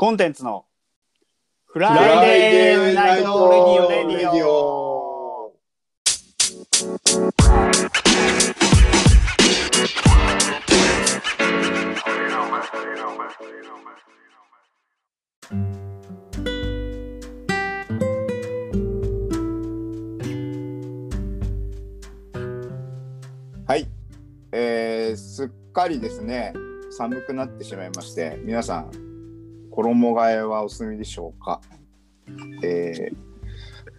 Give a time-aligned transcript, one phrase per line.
[0.00, 0.64] コンテンツの
[1.66, 4.32] フライデーナイトレディオ。
[4.32, 5.52] ディオオ
[23.66, 23.86] はい、
[24.52, 26.54] えー、すっかりですね。
[26.90, 29.09] 寒くなってしまいまして皆さん
[29.70, 31.60] 衣替えはお済みでしょうか？
[32.62, 33.16] えー。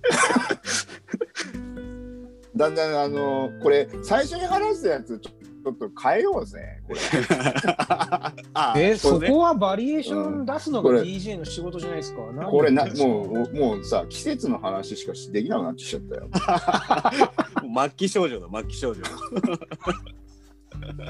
[2.56, 5.32] だんだんあのこれ最初に話したやつちょ
[5.64, 7.00] ちょっと変えようぜこれ。
[8.54, 9.28] あえそね。
[9.28, 12.22] そうこはバリエーション出すのが DJ の仕事じゃないですか？
[12.24, 16.30] なんでこれなもうもうさ季節の話しかしできなくなってきちゃったよ。
[17.80, 19.02] 末期症状だ末期症状。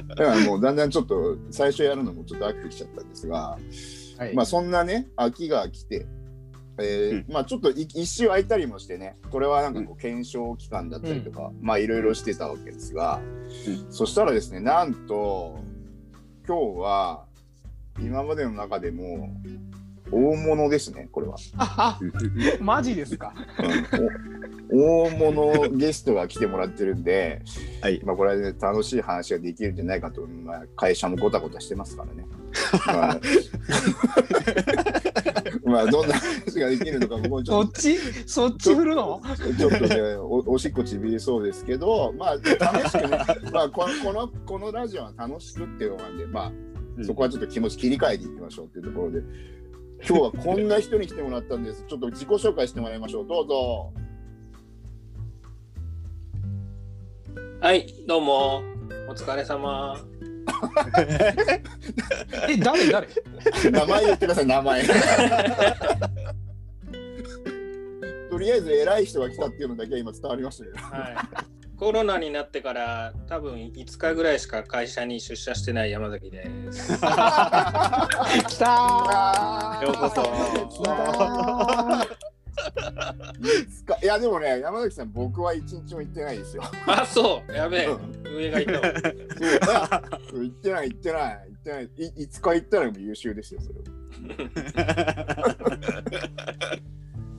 [0.09, 3.57] だからもうだんだんちょっと最初やるのもちょっと飽きてきちゃったんですが、
[4.21, 4.35] はい。
[4.35, 6.05] まあそんなね秋が来て、
[6.77, 13.19] えーまあちょっとい一周空いたりもしてねこれはなんかこう検証期間だったりとか、まあいろいろしてたわけですが、
[13.89, 15.59] そしたらですねなんと
[16.47, 17.25] 今日は
[17.99, 19.35] 今までの中でも
[20.11, 21.37] 大物ですねこれは、
[22.59, 23.33] マジですか？
[23.59, 24.41] うん
[24.73, 27.41] お大物ゲストが来てもらってるんで、
[27.81, 28.01] はい。
[28.05, 32.25] まあこれはね楽しい話ができるんじゃないかと、まあ、会社もごたごたしてますからね。
[32.87, 33.19] まあ、
[35.65, 37.97] まあどんな話ができるのか僕もちょっそっち？
[38.25, 39.21] そっち振るの？
[39.21, 43.17] とちょっとねおおしっこちびりそうですけどまあ楽しくね、
[43.51, 46.51] まあ、このこのこのラジオは楽しくっていうのなんでまあ
[47.03, 49.21] そこはちょっと気持ち切り替えていきましょうっていうところで
[50.07, 53.93] 今日はこんな人に来てもらったんですちょっと自己紹介してもらいましょうどうぞ。
[57.59, 58.63] はい、どうも。
[59.07, 59.95] お疲れ様。
[62.49, 63.07] え、誰誰？
[63.71, 64.83] 名前言ってください、名前。
[68.31, 70.77] とりあえず偉い人が来たっていうのだけは今伝わりましたけど。
[70.79, 71.15] はい。
[71.81, 76.93] コロナになってから多分5日ぐらいしか会社に出社してない山崎です。
[77.01, 77.01] 来
[78.59, 80.21] たようこそ
[83.41, 86.61] いつかいやでもね、山崎さん、僕は一日も行ってないですよ。
[86.85, 87.51] あ、そう。
[87.51, 87.99] やべえう。
[88.29, 88.83] 上がいた行
[90.45, 91.89] ってない、行ってない、行ってない。
[91.97, 95.55] いいつか行ったら優秀ですよ、それは。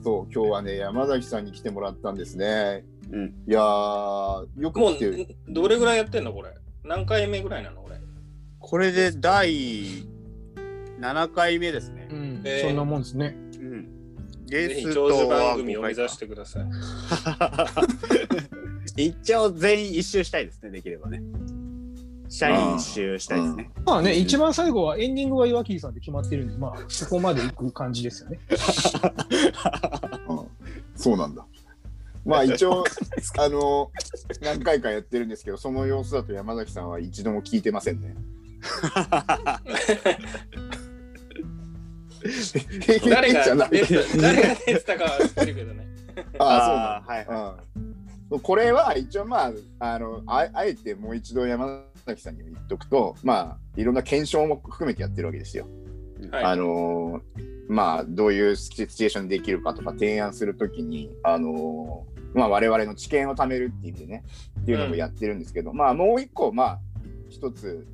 [0.02, 2.84] そう、今日はね、山崎さんに来てもらったんですね。
[3.12, 4.94] うんいやー、よくもう。
[5.48, 6.52] どれぐらいやってんのこれ？
[6.84, 7.96] 何回目ぐらいなのこれ？
[8.58, 10.04] これで第
[11.00, 13.36] 7回目ですねう、んえーそんなもんですね。
[13.56, 13.88] うん、
[14.46, 16.64] ゲストは番組を目指してください。
[19.08, 21.22] 一応全員一周したいですねできればね
[22.28, 28.38] 社員一周したいですねまあね、一番最後はエンディングは岩切さんで決まってるんで、まあそこまで行く感じですよね。
[30.28, 30.46] うん
[30.96, 31.46] そうなんだ。
[32.24, 32.84] まあ一応
[33.38, 33.90] あの
[34.40, 38.14] 何回かやってるんですけどその様子だと山崎さんは一度も聞いてませんね。
[43.10, 45.86] 誰が出て 誰が出てたかは知ってるけどね。
[46.38, 47.64] ああそうなんだ。
[48.30, 55.66] うん、これは一応まああのああえてもう一度山崎さんにも言っとくとまあいろんな検証も含めてやってるわけですよ。
[56.30, 56.44] はい。
[56.44, 64.24] あのーまあどういうシチュエーションでできるかとか提案するときに、あのーまあ、我々の知見を貯めるっていう意味でね
[64.60, 66.78] っていうのもやってるんですけど、まあもう一個まあ
[67.28, 67.86] 一つ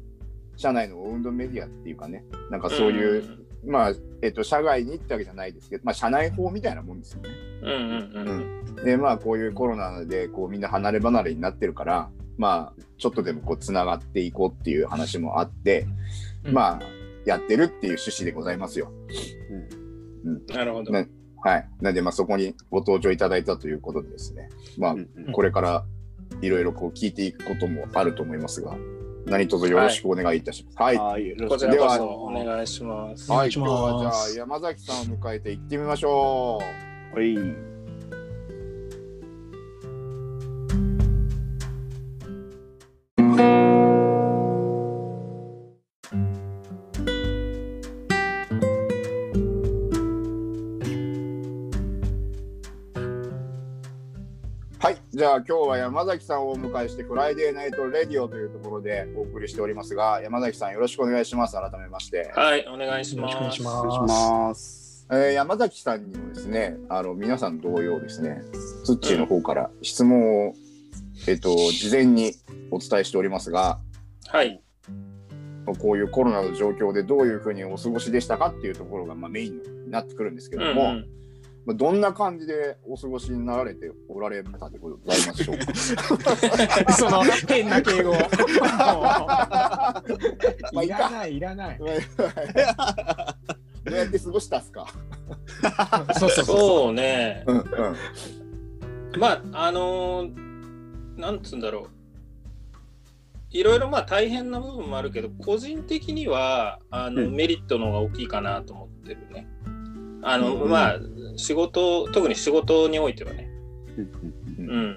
[0.57, 3.25] 社内の運動メディアっていうかねなんかそういう、
[3.67, 7.31] まあえっと社外にってわけじゃないですけど、まあ、社内法みたいなもんですよね。
[7.63, 7.71] うん。
[7.71, 7.79] うん
[8.15, 8.85] うんうん。
[8.85, 15.87] でまあこういうコロナでこうみんな離れ離れになってるからまあちょっとでもこうつながっていこうっていう話もあって、
[16.45, 16.81] うんまあ
[17.25, 18.91] やってるっていう趣旨でございますよ。
[20.49, 20.93] なるほど。
[20.93, 21.09] ね
[21.43, 21.69] はい。
[21.81, 25.85] なんでまあそこにご登場いただいたということでですね、まあうんうんこれから
[26.43, 28.77] いろいろこう聞いていくこともあると思いますが、
[29.27, 30.77] 何卒よろしくお願いいたします。
[30.79, 30.97] はい。
[30.97, 31.37] はい。
[31.49, 33.33] こちらこではそお願いします。
[33.33, 34.47] お願いし今日はじゃあ。
[34.47, 36.61] 山崎さんを迎えて行ってみましょ
[37.15, 37.19] う。
[37.19, 37.78] はい
[55.19, 61.57] じゃあ今日は山崎さんをお迎えして Friday Night Radio というところでお送りしておりますが、山崎さんよろしくお願いします。
[61.57, 62.31] 改めまして。
[62.37, 63.35] はい、お願いします。
[63.35, 68.43] よろしくお願いしますえー山崎さんにもですね、あの皆さん同様ですね、
[68.85, 70.55] ツッチーの方から質問を、
[71.27, 72.35] えっと事前に
[72.71, 73.81] お伝えしておりますが、
[74.29, 74.63] はい。
[75.81, 81.19] こういうコロナの状況でどういうふうにお過ごしでしたかっていうところがまあメインになってくるんですけども、うん
[81.69, 85.59] まあ、どんな感じでお過ごしになられておられたでございましょう
[86.87, 86.93] か？
[86.97, 88.13] その変な敬語。
[90.73, 91.79] まあいらない、いらない。
[91.85, 91.91] どう
[93.95, 94.87] やって過ごしたっすか？
[96.19, 96.57] そうそうそう。
[96.57, 97.45] そうね。
[97.47, 97.65] うんうん
[99.21, 101.89] まああのーなんつうんだろう
[103.51, 109.47] いろいろまあ大変な部分もあるけど個人的にはあの、うんメリットの方が大きいかなと思ってるね。
[110.23, 110.99] あの、うんまあ
[111.37, 113.49] 仕事特に仕事においてはね。
[113.97, 114.03] う
[114.63, 114.97] んうん。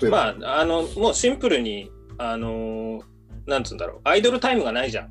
[0.00, 3.02] 例えば、まああのもうシンプルにあのー
[3.46, 5.10] なんつうんだろうアイドルタイムがないじゃん。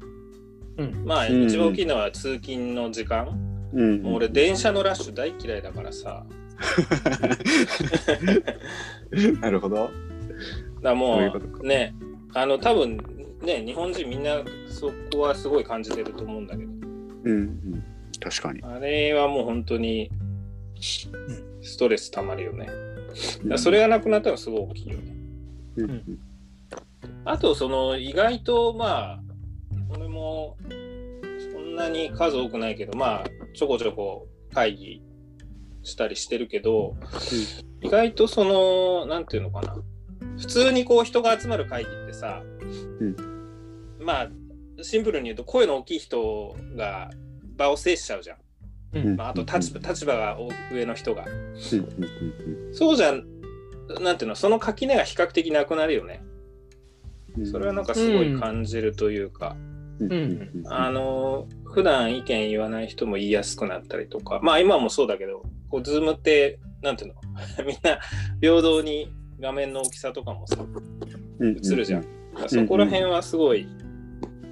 [0.78, 3.28] うんまあうん一番大きいのは通勤の時間。
[3.74, 6.26] うんもう俺電車のラッシュ大嫌いだからさ。
[9.42, 9.90] なるほど。
[10.82, 11.20] だも
[11.62, 11.94] うね
[12.34, 12.98] あの多分
[13.42, 17.84] ね日本人みんなそこはすごい感じてると思うんだけどうんうん。
[18.26, 18.64] 確かに。
[18.64, 20.10] あれはもう本当に
[20.82, 22.68] ストレスたまるよね。
[23.56, 25.16] それがなくなったのはすごい大きいよね。
[25.78, 26.20] うんうん
[27.28, 29.20] あとその意外とまあ
[29.90, 30.58] 俺も
[31.52, 33.24] そんなに数多くないけどまあ
[33.56, 35.02] ちょこちょこ会議
[35.84, 36.96] したりしてるけど、
[37.82, 39.76] 意外とそのなんていうのかな
[40.38, 42.44] 普通にこう人が集まる会議ってさ、
[44.00, 44.30] まあ
[44.84, 47.10] シンプルに言うと声の大きい人が
[47.56, 48.38] 場を制しちゃうじゃん、
[48.94, 49.16] うん。
[49.16, 50.38] まあ、あと立場立場が
[50.72, 51.26] 上の人が。
[52.74, 53.26] そうじゃん。
[54.02, 54.36] なんていうの？
[54.36, 56.24] その垣根が比較的なくなるよね。
[57.38, 57.46] うん。
[57.46, 59.56] それはなんかすごい感じるというか、
[60.00, 60.64] うん。
[60.68, 64.40] あの普段意見言わない人も言いやすくなったりとか。
[64.42, 67.22] まあ今もそうだけどこうズームってなんていうの？
[67.66, 68.00] みんな
[68.42, 70.58] 平等に画面の大きさとかもさ
[71.42, 72.06] 映るじゃん。
[72.48, 73.68] そこら辺はすごい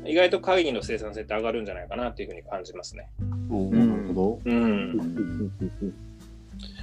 [0.06, 3.10] 意外と会議の生産性って上がるんじゃないかなっていうふうに感じますね。
[3.20, 4.40] なるほど。
[4.44, 4.50] う。
[4.50, 5.52] うんん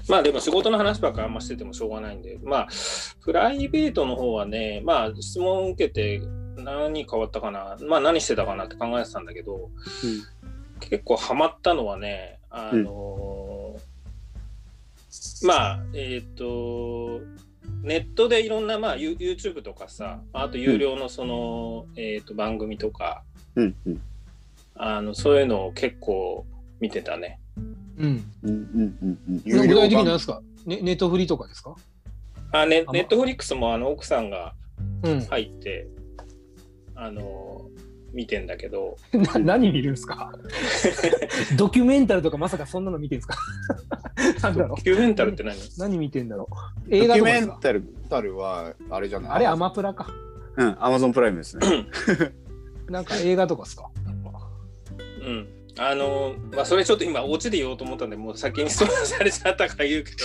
[0.08, 2.68] まあでも仕事の話ばっかりあんましててもしょうがないんで、まあ
[3.22, 6.20] プライベートの方はね、まあ質問を受けて
[6.56, 9.70] 何変わったかな、まあ何してたかなって考えてたんだけど、
[10.80, 13.90] 結構ハマったのはね、あのー
[15.42, 17.20] まあ、えっ、と、
[17.82, 23.22] ネットでいろんな、まあ、ユ YouTube とかさ、あと有料のその、えっ、と、番組とか、
[23.56, 24.00] うんうん
[24.74, 26.46] あの、そういうのを結構
[26.80, 27.38] 見てたね。
[27.56, 27.64] うん。
[28.04, 30.42] うんうんうんうん有料具体的に版何ですか？
[30.66, 31.74] ねネットフリとかですか？
[32.52, 34.54] あ、ね、あまネットフリックスもあの奥さんが
[35.02, 35.20] うん。
[35.26, 35.86] 入って、
[36.94, 37.69] あの
[38.12, 40.32] 見てんだけど、 な何見るんですか？
[41.56, 43.36] ドキュメンタルとかまさかそんなの見てんすか？
[44.42, 45.56] なんだろドキュメンタルって何？
[45.56, 46.48] う何見てんだろ
[46.86, 46.90] う？
[46.90, 49.30] ド映画キュメンタルタルはあれじゃない？
[49.32, 50.08] あれアマプラか。
[50.56, 51.66] うん、アマゾンプライムですね。
[52.88, 53.88] なんか映画とかですか？
[55.22, 55.46] うん。
[55.78, 60.16] あのまあ、それちょっと今、オチで言おうと思ったんで、もう先に質問されちゃったから言うけど、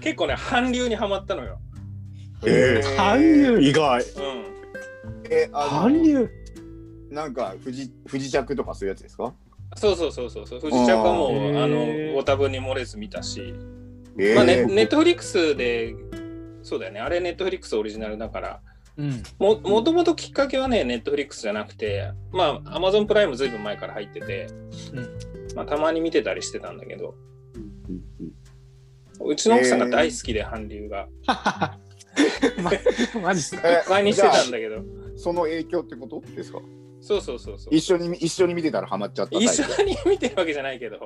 [0.00, 1.58] 結構ね、韓流にはまったのよ。
[2.44, 2.96] えー。
[2.96, 3.60] 韓流？
[3.60, 4.02] 意外。
[4.02, 4.44] うん。
[5.30, 6.28] え韓流？
[7.10, 9.34] なんか不時不時着とかそういうやつですか？
[9.76, 10.60] そうそうそうそうそう。
[10.60, 13.54] 富士ちゃんはもう、あの、ご多分に漏れず見たし、
[14.18, 14.34] えー。
[14.34, 15.94] まあネ、ネットフリックスで、
[16.64, 18.60] そうだよね、あれネットフリックスオリジナルだから、
[18.96, 19.22] うん。
[19.38, 24.48] ももともときっかけはね、ネットフリックスじゃなくて、まあ、アマゾンプライムずいぶん前から入ってて、
[25.54, 27.14] まあ、たまに見てたりしてたんだけど、
[29.24, 31.06] うちの奥さんが大好きで、韓流が。
[32.60, 32.70] ま、
[33.22, 33.68] マジっすか？
[33.68, 34.80] え前にしてたんだけど、あ
[35.16, 36.58] その影響ってことですか？
[37.00, 37.74] そうそうそうそう。
[37.74, 40.98] 一緒に一緒に見てたらハマっちゃった一緒に見てるわけじゃないけど、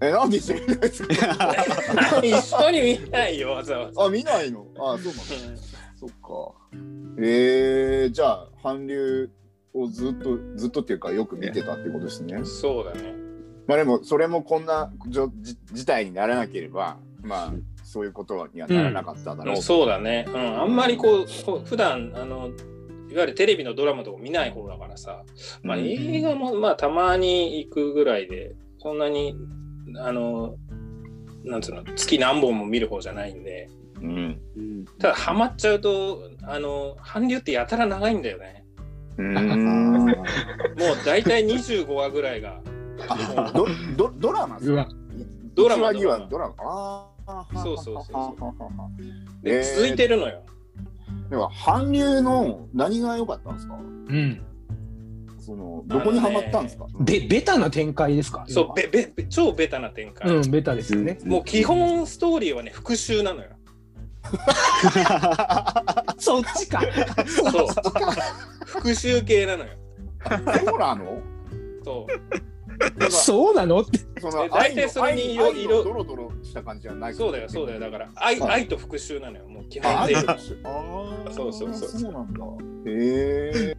[0.00, 2.20] えなんで一緒に見ないんですか？
[2.22, 4.04] 一緒に見ないよ、わざわざ。
[4.04, 4.66] あ見ないの？
[4.76, 5.62] あそうなんだ
[5.96, 6.16] そっか
[7.18, 9.30] えー、じゃあ韓流
[9.74, 13.14] をずっとずっとっていうかよく見てたってことですねそうだね。
[13.66, 17.52] まあでもそれもこんなじょじ事態にならなければまあ
[17.84, 20.24] そういうことにはならなかっただろう、そうだね。
[20.28, 21.26] うん、あんまりこう
[21.64, 22.50] 普段あの、
[23.12, 25.22] いわゆるテレビのドラマとか見ない方だからさ、
[25.62, 25.84] まあ、うん。
[25.84, 29.36] 映画もまあたまに行くぐらいで、そんなに、
[29.98, 30.56] あの、
[31.44, 33.68] なんつうの、月何本も見る方じゃないんで、
[34.00, 34.40] うん。
[34.56, 38.64] うんただハマっちゃうと、あの、韓流ってやたら長いんだよね。
[39.18, 39.38] うん。
[39.38, 40.16] あもう
[41.04, 42.60] 大体25話ぐらいが。
[43.08, 43.66] あど
[43.96, 44.88] どドラマうわ。
[45.54, 46.54] ドラマ一話二話ドラマ。
[46.58, 48.04] ああそうそうそう
[48.38, 48.52] そう。
[49.42, 50.42] うで、続いてるのよ。
[51.32, 53.74] では韓流の何が良かったんですか？
[53.74, 54.42] うん。
[55.40, 58.44] そのどこにハマったんですか、べ、ベタな展開ですか？
[58.46, 60.30] そう、べ、べ、べ超ベタな展開。
[60.30, 61.18] うん、ベタですよね。
[61.24, 63.48] もう基本ストーリーはね、復讐なのよ。
[66.18, 66.82] そっちか。
[67.26, 67.66] そう。
[68.66, 69.70] 復讐系なのよ。
[70.66, 71.18] そうなの？
[71.82, 72.51] そう
[73.10, 73.98] そうなのって。
[74.20, 77.14] そのえ大体それに色愛の愛のドロドロした感じじゃない。
[77.14, 77.80] そうだよそうだよ。
[77.80, 78.50] だから愛,、はい。
[78.62, 81.32] 愛と復讐なのよもう基本全部あー。
[81.32, 81.88] そうそうそう。
[81.88, 82.44] そうなんだ。
[82.86, 83.76] へえ。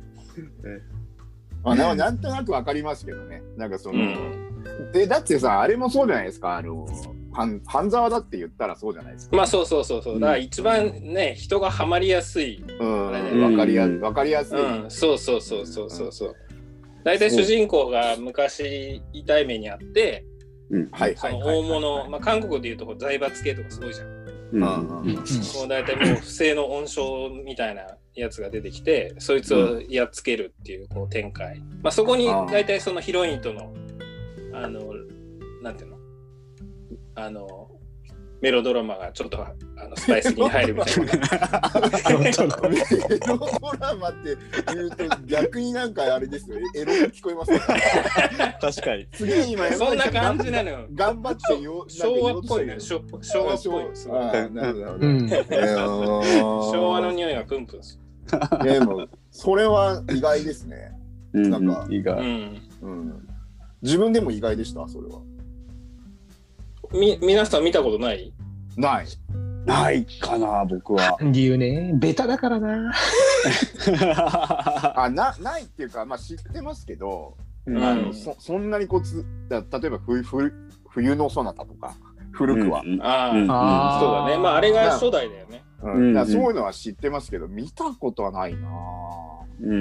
[1.66, 3.42] あななんとなくわかりますけどね。
[3.58, 4.92] なんかその、うん。
[4.92, 6.58] でだってさあれもそうじゃないですか。
[6.58, 6.86] あの
[7.32, 9.36] 半半沢だって言ったらそうじゃないですか。
[9.36, 10.20] まあそうそうそうそう。
[10.20, 12.64] だから一番ね人がハマりやすい。
[12.80, 13.08] うん。
[13.10, 13.44] あれね。
[13.44, 14.92] わかりやうんわかりやすい、うん。
[14.92, 16.36] そうそうそうそうそうそう
[17.04, 20.26] 大体主人公が昔痛い目にあって
[20.70, 20.90] うん。
[20.92, 24.08] はいその大物、まあ、韓国でいうと財閥系とかすごいじゃん。
[24.08, 25.16] うんうんうん。
[25.16, 25.22] も
[25.66, 33.74] う大体もう不正の温床みたいなやつが出てきてそいつをやっつけるっていうこう展開、まあ、そこに大体そのヒロインとの
[34.54, 34.94] あの
[35.62, 35.98] なんていうの？
[37.16, 37.63] あの
[38.44, 39.54] メロドラマがちょっとあ
[39.88, 41.14] のスパイスに入るみたいな
[42.20, 44.36] メロドラマって
[44.76, 47.60] 言うと逆になんかあれですよエロく聞こえますね
[48.60, 49.08] 確かに。
[49.14, 54.12] すげえ今そんな感じなのよ頑張ってよ昭和っぽいねね昭昭和っぽい昭
[56.92, 57.98] 和の匂いがプンプンす
[58.62, 60.92] いやでもそれは意外ですね、
[61.32, 61.50] うん。
[61.50, 62.22] なんか意外。
[63.82, 65.22] 自分でも意外でしたそれは
[66.94, 68.34] み皆さん見たことない？
[68.78, 69.06] ない。
[69.66, 71.18] ないかな、僕は。
[71.22, 71.92] 理由ね。
[71.96, 72.94] ベタだからな。
[74.96, 77.36] あなないっていうかまあ知ってますけど、
[77.66, 77.84] うん。
[77.84, 80.54] あうんのそそんなにこうつだ例えば冬冬
[80.90, 81.96] 冬のそなたとか
[82.32, 83.48] 古くは、うんああ、うん
[84.00, 84.42] そうだね。
[84.42, 85.64] まああれが初代だよね。
[85.82, 85.94] うん。
[85.94, 88.68] うんだからそういうのは知ってますけど見たことはないな。
[89.62, 89.76] うんう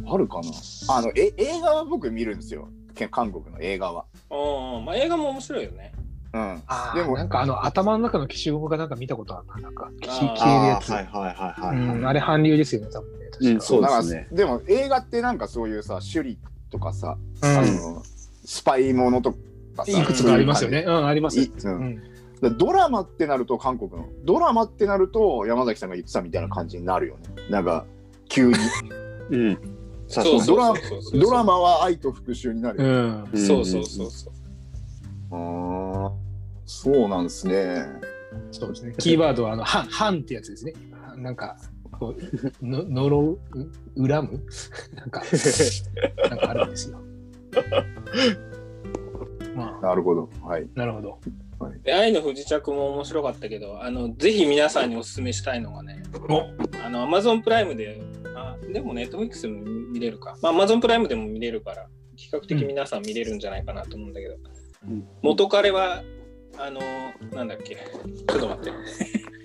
[0.00, 0.04] ん。
[0.06, 0.48] あるかな。
[0.94, 2.68] あのえ映画は僕見るんですよ。
[2.87, 5.92] け韓国の映画はうんまあ映画も面白いよね
[6.32, 6.62] うん
[6.94, 9.68] でもなんかあの頭の中の消しゴムがなんか見たことあるな。
[9.68, 10.90] なんか消消えるやつ。
[10.90, 11.78] はいはいはいはい。
[11.78, 13.26] うん、あれ韓流ですよね、多分ね。
[13.30, 16.38] 確かうんそうだからですねでも映画ってなんかそういうさ首里
[16.70, 18.02] とかさ、うんあの
[18.44, 19.32] スパイものと
[19.76, 20.84] かさいくつかありますよね。
[20.86, 21.44] うん、ありますよ。
[21.44, 21.96] いうんうん。
[21.96, 22.08] だか
[22.42, 27.86] らドラマってなると韓国のドラマってなると山崎さんが言ってたみたいな感じになるよねなんか
[28.28, 28.54] 急に
[29.30, 29.77] うん。
[30.08, 31.02] さそうそうドラそうそう。
[31.02, 33.46] そうドラマは愛と復讐になるうよ、ん。
[33.46, 34.32] そうそうそうそう。
[35.30, 36.12] あー。
[36.64, 37.86] そうなんですね。
[38.50, 38.94] そうですね。
[38.98, 40.74] キーワードは、あの、はん、はんってやつですね。
[41.16, 41.56] なんか、
[41.92, 43.38] こう、の、呪う、
[43.96, 44.40] う恨む？
[44.94, 45.22] なんか、
[46.30, 46.98] なんかあるんですよ。
[49.54, 50.28] まあ、なるほど。
[50.42, 50.66] はい。
[50.74, 51.18] なるほど。
[51.82, 56.04] で愛の不時着も面白かったけどあのぜひ皆さんにお勧めしたいのがね
[56.84, 58.00] あの Amazon プライムで
[58.36, 64.36] あでも Netflix でも見れるか、まあ、Amazon プライムでも見れるから比較的皆さん見れるんじゃないかなと思うんだけど、
[64.88, 65.04] うん。
[65.22, 66.02] 元彼は
[66.58, 66.80] あの
[67.32, 67.76] なんだっけ？
[67.76, 68.72] ちょっと待って。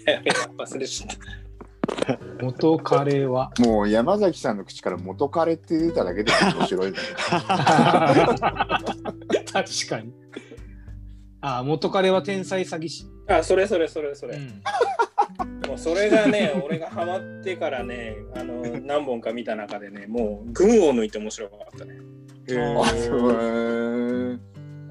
[0.57, 2.19] 忘れちゃった。
[2.43, 3.51] 元彼は？
[3.59, 7.00] もう山崎さんの口から元彼って出ただけで面白いんだ
[9.31, 10.12] け確かに。
[11.41, 13.05] あ、元彼は天才詐欺師。
[13.27, 14.62] あそれそれそれそれ、うん
[15.68, 21.96] もうそれがね 俺がハマってからねあの何本か見た中でねもう群を抜いて面白かったね
[22.48, 24.40] どあそうへー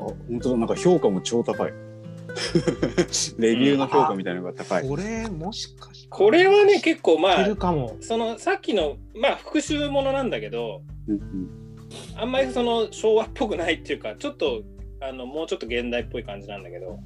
[0.03, 1.73] あ、本当だ、なんか評価も超高い。
[3.39, 4.89] レビューの評価みたいなのが高い。
[4.89, 6.09] これ、もしかして。
[6.09, 7.97] これはね結構まいあるかも。
[8.01, 11.49] そのさっきのまあ復讐ものなんだけどうんうん
[12.17, 14.63] あんまりその昭和っぽくないっていうかちょっと
[15.01, 16.99] あのもうちょっと現代っぽい感じなんだけど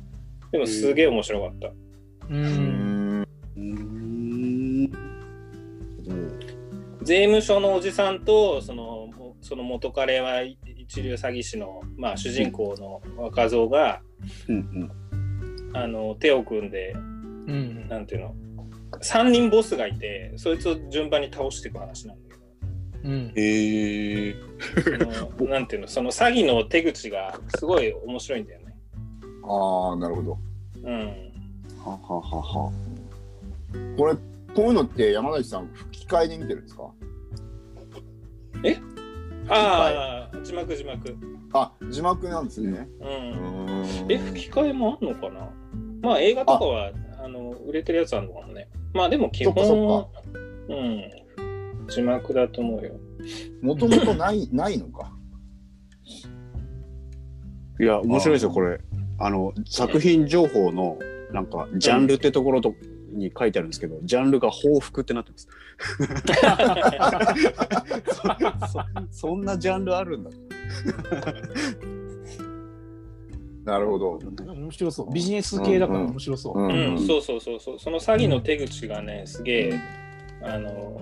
[0.52, 1.75] でもすげえ面白かった、う。
[2.31, 2.95] うんん
[3.56, 4.92] うーん
[7.02, 14.00] 税務署のおじさんとそのもその元彼は一流詐欺師の、まあ、主人公の若造が、
[14.48, 14.90] うん
[15.75, 17.86] あの手を組んでうん。
[17.88, 18.34] なんていうの
[19.02, 22.40] 3人ボスがいてそいつを順番に倒していく話なんだけど
[23.04, 23.32] うん。
[23.36, 24.34] へえ。
[25.36, 28.75] そのなんていうのその詐欺の手口がすごい面白いんだよね。
[29.44, 30.38] ああなるほど
[30.82, 31.32] うん。
[31.84, 32.72] はははは。
[33.97, 34.21] これこ
[34.59, 36.90] ういうのって山崎さん吹き替えで見てるんですか？
[39.49, 41.16] ああ、字幕字幕。
[41.52, 43.09] あ字幕なんですね、うん。
[43.09, 45.50] うんえ、吹き替えもあんのかな？
[46.02, 46.90] まあ映画とかは
[47.23, 48.68] あの売れてるやつあるのかもね。
[48.92, 50.09] まあでも基本
[50.68, 51.02] うん。
[51.88, 52.92] 字幕だと思うよ。
[53.62, 55.12] もともとない ないのか？
[57.78, 58.80] いや、面白いですよ、これ。
[59.18, 60.99] あの、作品情報の、
[61.30, 62.75] なんか、ジャンルってところと、
[63.16, 65.49] に書いてあるんですけど、ジャンルが報復ってなってます。
[69.12, 70.30] そそんなジャンルあるんだ。
[73.64, 75.12] なるほど面白そう。
[75.12, 76.58] ビジネス系だから面白そう。
[76.58, 77.78] うんうん、そうそうそうそう。
[77.80, 79.80] その詐欺の手口がね、すげえ、
[80.42, 81.00] あの、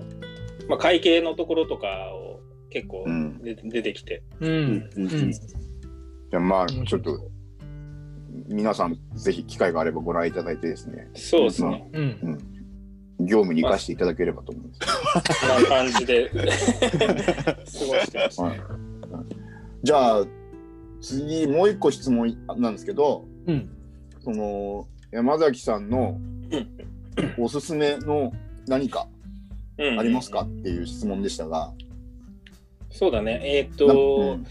[0.67, 2.39] まあ会計のところとかを
[2.71, 3.37] 結構うん。
[3.37, 4.23] で出てきて。
[4.39, 4.49] うん。
[4.49, 5.31] うんうん。
[5.31, 7.29] じゃあまあ、ちょっと、
[8.47, 11.89] 皆さん、ぜひ機会があればご覧いただいてですね、そうですね。
[11.93, 12.37] うん。
[13.19, 14.79] 業務に生かしていただければと思います。
[15.47, 16.43] こんな感じで過ご
[17.63, 18.61] してましたね。
[19.83, 20.25] じゃあ、
[21.01, 23.69] 次、もう一個質問なんですけど、うん。
[24.19, 26.19] その、山崎さんの
[27.37, 28.33] おすすめの
[28.67, 29.07] 何か
[29.77, 31.73] うんありますかっていう質問でしたが、
[32.89, 33.41] そうだね。
[33.43, 34.47] えーっなと、うん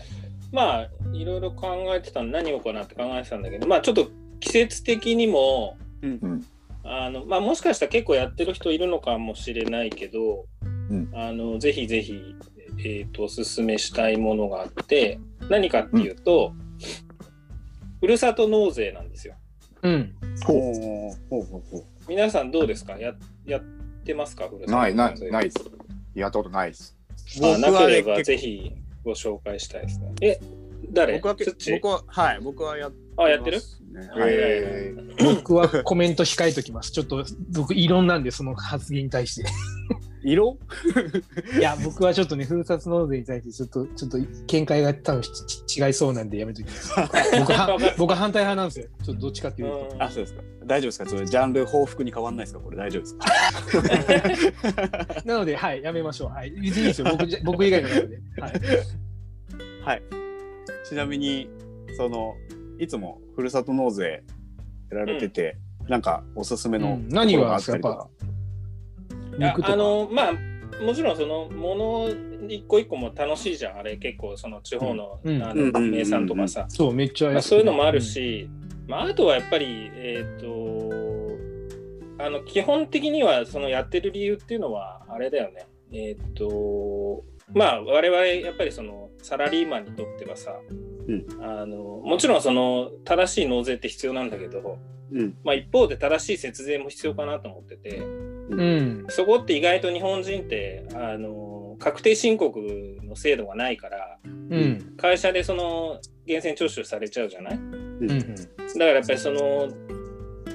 [0.55, 4.09] まあ、いろいろ考えてたの何をかなって考えてたんだけど、まあ、ちょっと
[4.39, 6.47] 季節的にも、うん
[6.85, 10.47] あのまあ、もしかしたら結構やってる人いるのかもしれないけど、
[10.93, 12.37] んあのぜひぜひ、
[12.79, 15.19] えー、とおすすめしたいものがあって
[15.49, 16.53] 何かっていうと、
[18.01, 19.35] ふるさと納税なんですよ。
[19.83, 20.15] うん。
[20.45, 20.57] ほう
[21.31, 21.85] ほうほうほう。
[22.07, 22.99] 皆さんどうですか？
[22.99, 23.15] や
[23.47, 23.63] やっ
[24.05, 24.49] てますか？
[24.49, 25.57] ふるさと納税ないないないです。
[26.15, 26.97] やったことないです。
[27.43, 28.73] あなければぜひ
[29.05, 30.13] ご紹介したいですね。
[30.23, 30.41] え、
[30.93, 31.15] 誰？
[31.21, 36.91] 僕は僕ははい僕はやっあ、やってるますねはいはいはいえー僕はコメント控えときます。
[36.91, 39.49] ちょっと僕異論なんで、その発言に対して。
[40.25, 40.59] 色？
[41.59, 45.31] いや、僕はちょっとね、ふるさと納税に対してちょっと、ちょっと見解が多分ち
[45.67, 46.93] ち違いそうなんでやめときます。
[47.39, 48.87] 僕は僕は反対派なんですよ。
[49.05, 49.89] ちょっとどっちかっていうと。
[49.93, 51.07] うんあそうですか大丈夫ですか？
[51.07, 52.61] それジャンル報復に変わんないですか？
[52.61, 53.27] これ大丈夫ですか？
[55.27, 56.29] なので、はい、やめましょう。
[56.31, 56.51] はい。
[56.53, 57.09] 別にいいですよ。
[57.11, 58.01] 僕じゃ僕以外の方で。
[58.41, 58.53] はい。
[59.85, 60.03] はい
[60.89, 61.49] ちなみに
[61.97, 62.35] その
[62.79, 64.23] いつもふるさと納税
[64.91, 65.57] やられてて、
[65.89, 68.09] なんかおすすめのうん何があったりとか
[69.39, 69.73] 肉とか。
[69.73, 70.33] あのまあ
[70.83, 72.09] もちろんそのもの
[72.49, 75.43] 一個一個も楽しいじゃんあれ結構その地方の,、うん。
[75.43, 78.01] あうんの名産とかさ、そう、めっちゃまあ、そういうのもある。
[78.01, 78.49] し、
[78.87, 80.93] まあ、あとはやっぱりえっ、と
[82.19, 85.67] あの基本的にはそのやってる理由っていうのはあれだよね。
[85.93, 90.57] えっ、とまあ我々やっぱりそのサラリーマンにとってはさ、
[91.07, 91.27] うん。
[91.41, 94.79] あのもちろんその正しい納税って必要なんだけど、
[95.15, 97.99] うんまあ、一方で正しい節税も必要かなと思ってて。
[97.99, 99.05] うん。
[99.09, 102.61] そこって意外と日本人ってあの確定申告
[103.03, 104.95] の制度がないからうん。
[104.99, 107.53] 会社でその源泉徴収されちゃうじゃない？
[107.55, 108.19] だうん。
[108.19, 109.69] からやっぱりその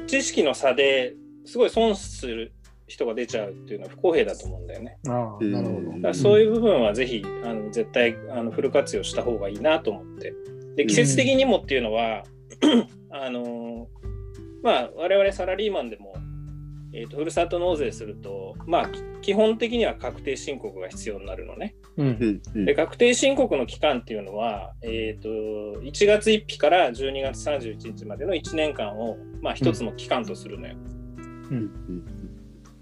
[0.07, 1.13] 知識の差で
[1.45, 2.51] すごい損する
[2.87, 4.97] 人が出ちゃうっていうのは不公平だと思うんだよね。
[5.07, 5.91] ああ、なるほど。
[5.93, 10.33] だからそういう部分はぜひあの絶対あのフル活用した方がいいなと思って。
[10.75, 12.23] で季節的にもっていうのは、
[13.11, 13.87] あの
[14.63, 16.13] まあ我々サラリーマンでも、
[16.93, 21.75] えー、とふるさと納税するとまあき基本的には確定申告が必要になるのね。
[21.97, 22.07] うん。
[22.07, 25.29] うんうんで確定申告の期間っていうのは、えー、と
[25.81, 30.75] 1月1日から12月31日までの1年間を、まあ、一つの期間とするのよ。
[31.51, 32.29] うん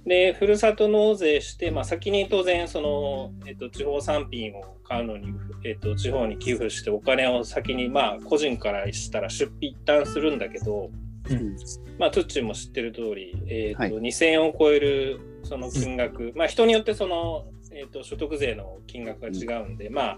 [0.08, 5.34] で、ふるさと納税して、まあ、先に当然その、えっと、地方産品を買うのに、
[5.66, 10.90] えっと、地方に寄付してお金を先に、まあ、個人からしたら出費一旦するんだけど、
[11.30, 11.58] うん。
[11.98, 13.92] まあ、トゥッチーも知ってる通り、えっとはい。
[13.94, 20.18] 2000円を超えるその金額、まあ、人によってその、えっと、所得税の金額が違うんで、ま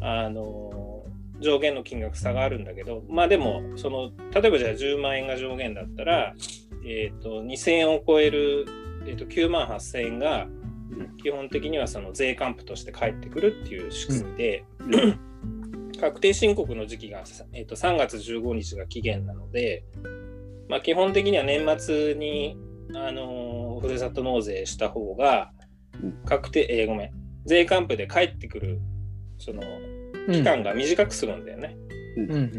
[0.00, 1.04] あ、あの
[1.40, 6.34] 上限の金額差があるんだけど、まあでも、その、例えばじゃあ10万円が上限だったら、
[6.84, 8.66] えっ、と、2000円を超える、
[9.06, 10.46] えっ、と、9万8000円が、
[11.22, 14.64] 基本的にはその税還付として返ってくるっていう仕組みで、
[16.00, 19.84] 確定申告の時期が、えっと3月15日が期限なので、
[20.68, 22.56] まあ、基本的には年末に、
[22.94, 25.50] あのーふるさと納税した方が
[26.02, 27.10] うん確定、えーごめん
[27.44, 28.80] 税還付で返ってくる
[29.38, 29.62] その
[30.32, 31.76] 期間が短くするんだよね。
[32.16, 32.32] うん。
[32.32, 32.50] うん。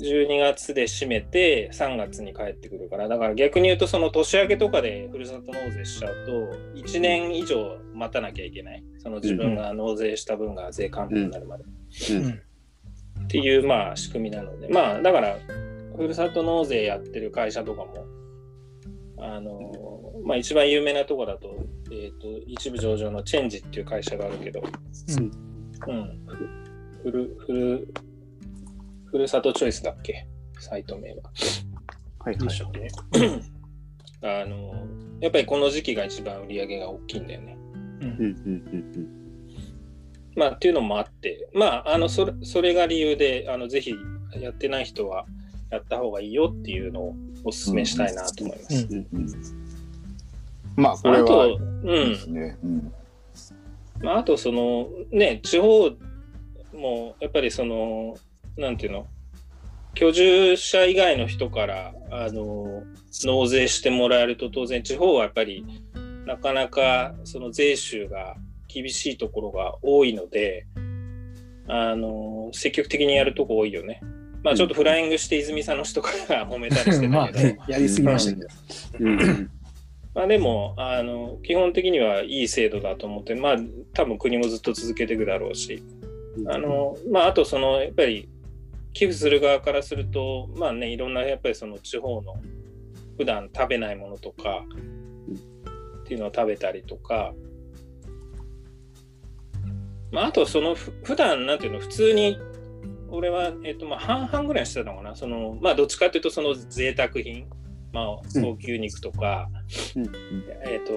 [0.00, 6.32] 12月で締めて3月に帰ってくるからだから逆に言うとその年明けとかでふるさと納税しちゃうと
[6.80, 12.28] 1年以上待たなきゃいけないその自分が納税した分が税還付になるまで、うん。
[13.24, 14.68] っていうまあ仕組みなので。
[14.68, 15.38] まあだから
[15.96, 18.04] ふるさと納税やってる会社とかも
[19.18, 19.72] あの
[20.24, 21.56] まあ一番有名なとこだと,、
[21.90, 24.62] えー、と一部上場のチェンジっていう会社があるけど、
[25.86, 26.26] うん、
[27.02, 27.94] ふるふる
[29.06, 30.26] ふるさとチョイスだっけ？
[30.60, 31.22] サイト名は。
[32.18, 32.38] はいはい。
[32.38, 32.88] でしたっけね。
[34.20, 34.74] あの
[35.20, 37.57] やっぱりこの時期が一番売り上げが大きいんだよね。
[38.00, 38.08] うん。
[38.08, 39.08] うんうん
[40.36, 43.92] まあっていうのもあって、まああのそれそれが理由であのぜひ
[44.40, 45.26] やってない人は
[45.70, 48.86] やった方がいいよっていうのをお勧めしたいなと思います。
[48.88, 49.06] うん。
[49.12, 49.28] うん。
[50.76, 51.84] まあ、これあと、は、うん。
[51.84, 52.56] ですね。
[52.62, 52.92] うん。
[54.00, 55.90] まあ、あとそのね地方
[56.72, 58.16] もやっぱりその
[58.56, 59.08] なんていうの？
[59.94, 62.84] 居住者以外の人からあの
[63.24, 65.64] 納税してもらえると当然地方はやっぱり
[66.28, 68.36] なかなかその税収が
[68.68, 70.66] 厳しいところが多いので、
[71.66, 74.02] あの積極的にやるとこ多いよね。
[74.42, 78.44] まあちょっとフライングして泉佐野市とかが揉 めたりしてまあたけど、ね、やりすぎましたけ
[79.02, 79.10] ど。
[79.10, 79.50] うん。
[80.14, 83.56] まあでもあの基本的にはいい制度だと思って、まあ
[83.94, 85.82] 多分国もずっと続けていくだろうし、
[86.46, 88.28] あのまああとそのやっぱり
[88.92, 92.36] 寄付する側からすると、まあねいろんなやっぱりその地方の
[93.16, 94.64] 普段食べないものとか
[96.08, 97.34] っていうのを食べたりとか、
[100.10, 102.38] まああとそのふ普段なんていうの普通に
[103.10, 105.14] 俺は、えっとまあ、半々ぐらいしてたのかな。
[105.14, 107.46] そのまあどっちかっていうとその贅沢品。
[107.92, 108.06] まあ
[108.40, 109.48] 高級肉とか、
[109.96, 110.10] うん。
[110.64, 110.94] えっと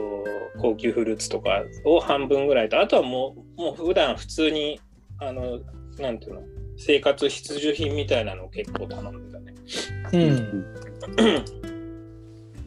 [0.62, 2.80] 高級フルーツとかを半分ぐらいと。
[2.80, 4.80] あとはもうもう普段普通に
[5.19, 5.60] あの
[6.00, 6.41] なんていうの
[6.78, 9.54] 生活必需品みたいなのを結構頼んでたね。
[10.13, 11.61] うん。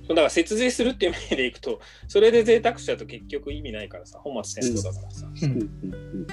[0.06, 5.26] そうだから節税するっていう意味でいくとそれで贅沢しちゃうと結局意味ないからさ本末転倒だからさ。
[5.26, 6.26] うんうんうんうん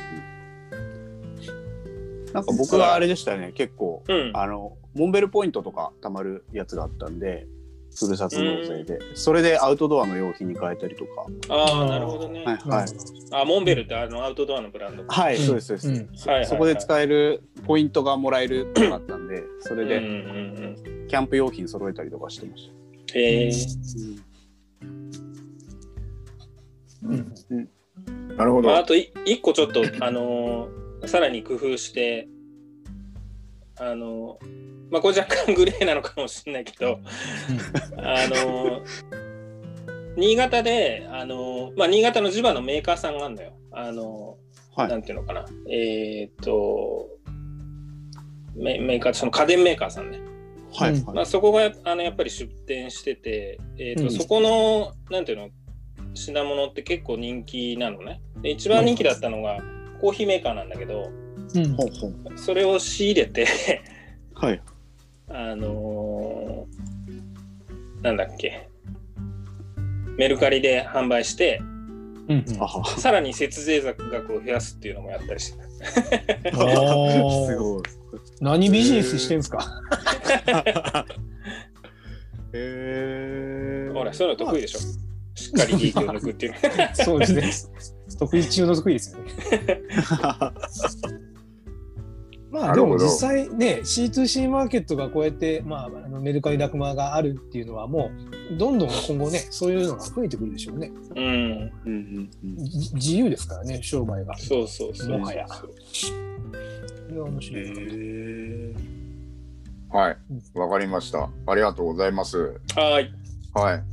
[2.33, 7.45] なんか僕はあれでしたね、結構、うんあの、モンベルポイントとか貯まるやつがあったんで、
[7.93, 11.25] ふるさと納税で、それでアウトドアの用品に変えたりとか。
[11.49, 12.45] ああなるほどね。
[12.45, 12.87] はい、はい。
[13.33, 15.03] あモンベルってあのアウトドアのブランド。
[15.05, 16.49] はい、うんそうです、そうです。
[16.49, 19.99] そこで使えるポイントがもらえるとかあったんで、それで
[21.09, 22.71] キャンプ用品揃えたりとかしてまし
[23.13, 23.51] へえ。
[27.03, 27.33] うん
[28.37, 28.69] なるほど。
[28.69, 32.27] まあ、あとい一個ちょっと、あのーさらに工夫して、
[33.79, 36.99] あのーまあ、これ若干グレーなのかもしれないけど、
[37.97, 38.83] あのー
[40.17, 43.53] 新潟で、あのーまあ、新潟の地場のメーカーさんがあるんだよ。
[43.71, 45.45] あのーはいなんていうのかな。
[45.69, 47.09] えーっと、
[48.55, 50.19] メメーカー、その家電メーカーさんね。
[50.77, 50.85] た。
[50.85, 51.05] はい、うん。
[51.05, 54.11] はいまあ、そこがあのやっぱり出店してて、えーとうん。
[54.11, 55.49] そこのなんていうの
[56.13, 58.21] 品物って結構人気なのね。
[58.41, 59.59] で一番人気だったのが
[59.99, 61.09] コーヒーメーカーなんだけど
[61.55, 62.37] うん。
[62.37, 63.47] それを仕入れて
[64.33, 64.61] はい。
[65.29, 68.67] あのーなんだっけ。
[70.17, 71.61] メルカリで販売して
[72.27, 72.45] うん。
[72.97, 75.70] さらに節税額を増やすっていうのもやったりしてあー
[77.47, 77.83] すごい。
[78.39, 79.81] 何ビジネスしてんすか？
[82.53, 83.91] へえ。
[83.93, 84.79] ほらそういうの得意でしょ
[85.35, 86.53] しっかり利益を抜くっていう
[86.93, 87.51] そうですね。
[88.19, 89.29] 得意中の得意ですよね。
[92.51, 98.11] まあでも実際ね C2C マーケットがこうやって、まあ、あのメルカリラクマがあるっていうのはも
[98.51, 100.91] うどんどん今後ねそういうのが増えてくるでしょうね。
[101.15, 104.37] うんうんうんうんじ自由ですからね商売が。
[104.37, 109.01] そうそうそうもはやそうそれは面白い
[109.91, 110.17] はい。
[110.57, 111.29] わかりました。
[111.45, 112.37] ありがとうございます。
[112.37, 113.13] はーい
[113.53, 113.83] は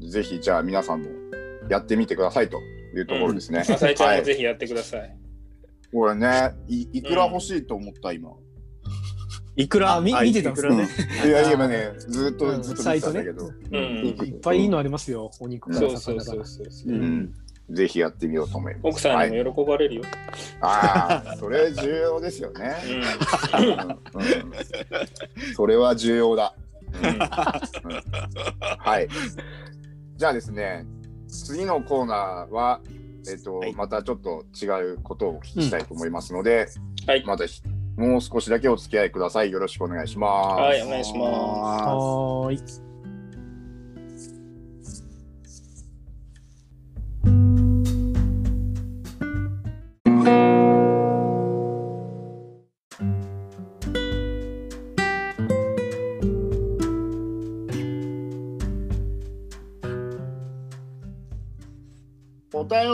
[0.00, 0.08] い。
[0.08, 1.08] ぜひ、じゃあ皆さんも
[1.68, 2.60] やってみてくださいと
[2.94, 3.60] いうところですね。
[3.60, 4.18] 浅井ちゃんはい。
[4.20, 5.08] もぜひやってください。
[5.08, 5.27] こ
[5.92, 8.30] れね、いいくら欲しいと思った、今？
[9.56, 9.96] いくら？
[9.96, 10.86] あみ見てたんですね。
[11.26, 13.46] いや、今ね、ずっと、うんずっと見てたんだけど。
[13.46, 15.30] うんいっぱいいいのありますよ。
[15.40, 16.44] お肉かそうらそうそう魚か
[17.70, 17.74] ら。
[17.76, 18.82] ぜひやってみようと思います。
[18.84, 20.02] 奥さんにも喜ばれるよ。
[20.60, 22.76] ああ、それ重要ですよね。
[22.84, 23.98] ううんうん
[25.54, 26.54] それは重要だ。
[26.92, 27.06] ん。
[27.06, 29.08] うんはい。
[30.16, 30.86] じゃあですね、
[31.28, 32.80] 次のコーナーは、
[33.30, 36.68] えっ、と、はいまたちょっと違うことをお聞きしたいと思いますので、
[37.06, 37.24] はい。
[37.26, 37.62] またひ
[37.96, 39.50] もう少しだけお付き合いください。
[39.50, 40.60] よろしくお願いします。
[40.60, 42.87] はい、お願いしまはーい。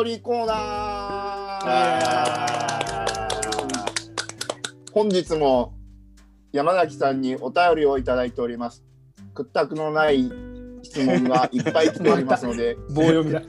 [0.05, 2.05] りコーナー
[4.93, 5.75] 本日も
[6.53, 8.85] 山崎さんにお便りをいただいております。
[9.35, 10.31] 屈託のない
[10.83, 13.43] 質問がいっぱい来ておりますので、棒読みだ。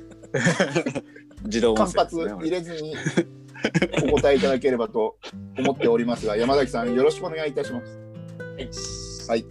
[1.46, 2.96] 自動間音声ですね髪入れずに
[4.12, 5.18] お答えいただければと
[5.60, 9.30] 思っておりますが、山崎さんよろしくお願いいたします。
[9.30, 9.46] はい。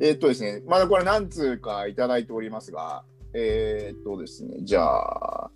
[0.00, 5.50] えーっとですね、まだこれ何通かいただいておりますが、えーっとですね、じゃあ、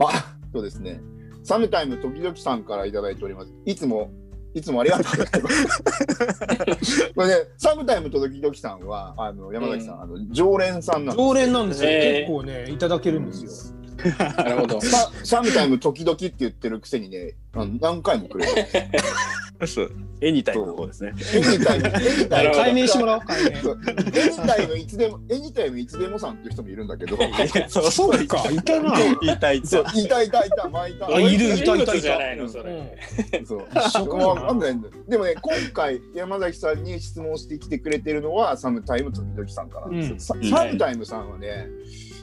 [0.00, 1.00] あえっとですね、
[1.42, 3.52] サムタイム時々さんからいただいております。
[3.64, 4.10] いつも、
[4.54, 7.12] いつもありがとうございます。
[7.14, 11.90] これね、サムタイム時々さんは、あの山崎さん、あの常連さんなんです常連なんですよ。
[11.90, 13.78] えー結構ね、いただけるんですよ。
[14.18, 14.80] なるほど。
[14.80, 17.34] ササムタイム時々って言ってるくせにね、
[17.80, 18.52] 何回もくれる。
[19.66, 19.90] そう。
[20.20, 21.12] エニタイムの方ですね。
[21.34, 21.90] エニタイム、エ
[22.22, 22.54] ニタイム。
[22.54, 27.16] 解明してもらおう、エニタイムいつでも、エニタイムいつでもさんっていう人もいるんだけど、
[27.68, 28.98] そうそうか、いたな。
[28.98, 29.80] いたいた。
[29.80, 31.08] いたいたいた、まいた。
[31.08, 32.98] あいるいたいたいたじゃないのそれ。
[33.38, 33.66] うんそう。
[33.74, 41.68] 一緒わかんないんだよでもね、今回山崎さんに質問してきてくれてるのはサムタイム時々さんからですサムタイムさんはね、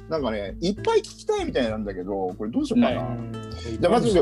[0.09, 3.01] なんかね、いっぱい聞きたいみたいなんだけど、これどうしようかな。
[3.01, 3.17] は
[3.79, 4.17] じゃあまず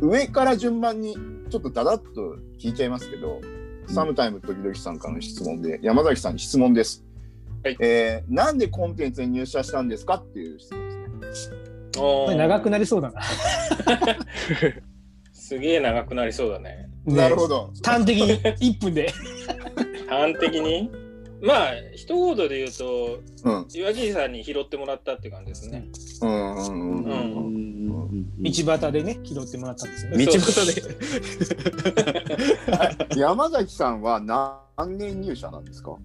[0.00, 1.16] 上から順番に
[1.52, 3.38] ちょっとダダッと聞いちゃいますけど、
[3.86, 7.04] サムタイム時々さんからの質問で、山崎さんに質問です。
[7.62, 11.56] はいえーなんでコンテンツに入社したんですかっていう質問ですね。
[12.36, 13.20] 長くなりそうだな。
[15.34, 16.88] すげえ長くなりそうだね。
[17.04, 17.70] なるほど。
[17.84, 19.12] 端的に1分で。
[20.08, 20.90] 端的に？
[21.42, 23.66] まあ一言で言うとうん。
[23.74, 25.86] 岩切さんに拾ってもらったって感じですね。
[26.22, 27.14] うんうんうんうう
[27.50, 27.71] ん。
[28.22, 28.42] ん。
[28.42, 30.26] 道端でね、拾ってもらったんですよね。
[30.26, 30.82] 道端で。
[33.20, 34.20] 山崎さんは
[34.76, 35.96] 何年入社なんですか？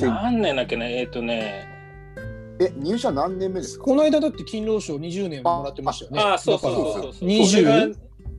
[0.00, 0.98] 何年だっけね？
[1.00, 1.66] えっ、とね
[2.60, 3.84] え、入社何年目ですか？
[3.84, 6.20] この間だって勤労賞20年もらってましたよね。
[6.20, 7.28] ああそうそうそうそうそう。
[7.28, 7.86] 21それが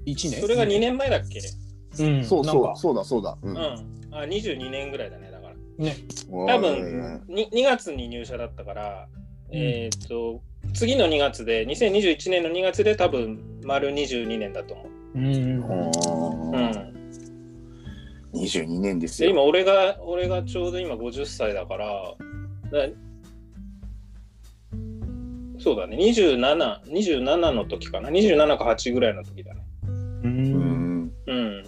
[0.06, 1.40] 年それが2年前だっけ？
[2.04, 3.38] うん、そうなんかそうそうだそうだ。
[3.42, 3.60] ううんん。
[4.12, 5.54] あ22年ぐらいだねだから。
[5.78, 5.96] ね。
[6.30, 9.08] 多分に 2, 月に入社だったから、
[9.52, 10.42] えっ、と
[10.74, 14.88] 次の2月で2021年の2月で多分丸22年だと思う。
[15.16, 15.26] うん。
[15.26, 16.90] ううんん。
[18.34, 19.30] 22年ですよ。
[19.30, 21.88] で今俺が俺がちょうど今50歳だから
[22.72, 22.88] だ
[25.60, 29.88] そうだね2727 27の時かな27か8ぐらいの時だねう。
[29.88, 29.92] う
[30.28, 31.12] んん。
[31.28, 31.64] うん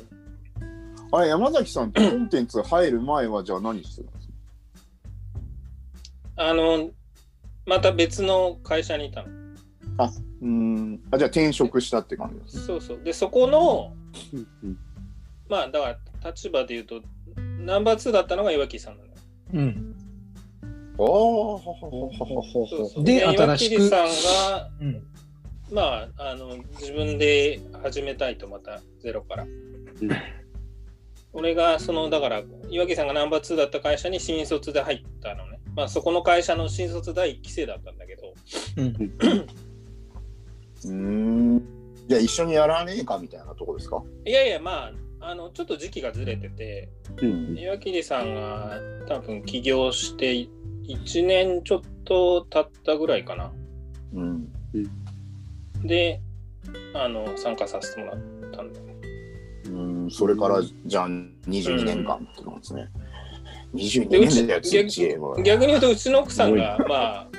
[1.14, 4.34] あれ、山崎さんってコンテンツ入る前はじゃあ何してたんですか？
[6.38, 6.90] あの
[7.66, 9.30] また別の会社にいたの。
[10.42, 11.00] うん。
[11.12, 12.66] あ、じゃあ転職したって感じです。
[12.66, 13.00] そうそう。
[13.04, 13.94] でそこの
[15.48, 17.02] まあだから立場で言うと
[17.60, 19.14] ナンバー2だったのが岩木さんなのよ
[19.54, 19.96] うん。
[20.98, 23.04] ああ、ははははそうそう。
[23.04, 25.04] で岩新しく木さんがうん。
[25.72, 29.48] まああの自分で始めたいとまたゼロから、
[31.32, 38.34] 俺がそのだから岩木さんがナンバー2だった会社に新卒で入ったのねまあ、そこの会社の新卒第1期生だったんだけど。
[40.86, 41.62] うん、ん。
[42.08, 44.04] じゃあ一緒にやらねえかみたいなとこですか？
[44.26, 46.90] いやいや、まあ、あの、ちょっと時期がずれてて、
[47.22, 50.48] うん、岩切さんが多分起業して
[50.88, 53.52] 1年ちょっと経ったぐらいかな。
[54.14, 54.52] うん。
[55.84, 56.20] で、
[56.94, 58.20] あの、参加させてもらっ
[58.52, 58.96] たんだよね。
[59.68, 59.70] う
[60.08, 62.90] ん、それからじゃあ22年間ってことですね。
[62.96, 63.01] うん
[63.74, 66.96] 22年だよ、逆逆に言うと、うちの奥さんが、ま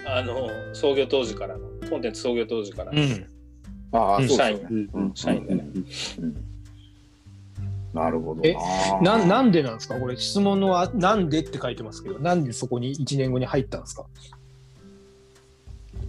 [0.06, 3.26] あ、あの、創業当時からの、コンテンツ創業当時からの、うん、
[3.92, 5.66] ああ、社員、うん、社員でね。
[7.92, 8.42] なるほど
[9.02, 9.18] な。
[9.18, 9.26] な。
[9.26, 10.00] なんでなんですか？
[10.00, 14.06] これ質問のはなんでって書いてますけど、なんでそこに1年後に入ったんですか？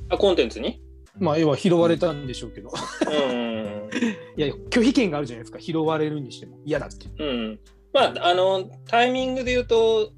[0.07, 0.81] あコンテンツに？
[1.19, 2.71] まあ、要は拾われたんでしょうけど。
[2.71, 3.89] うん、
[4.37, 6.57] いや、拒否権があるじゃないですか、拾われるにしても。
[6.65, 7.05] 嫌だって。
[7.21, 7.59] うん、
[7.93, 10.11] まああのタイミングで言うと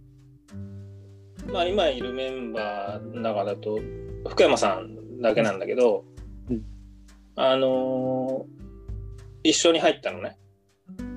[1.51, 3.79] まあ今いるメンバーの中だと
[4.27, 6.03] 福山さんだけなんだけど、
[6.49, 6.63] うん。
[7.35, 8.45] あの
[9.43, 10.37] 一緒に入ったのね。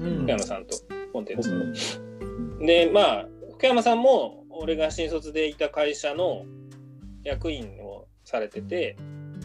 [0.01, 0.19] うん。
[0.23, 0.77] 福山さんと
[1.13, 2.67] コンテンツうん。
[2.67, 6.45] でまあ福山さんも俺が新卒でいた会社の
[7.25, 8.97] 役員をされてて、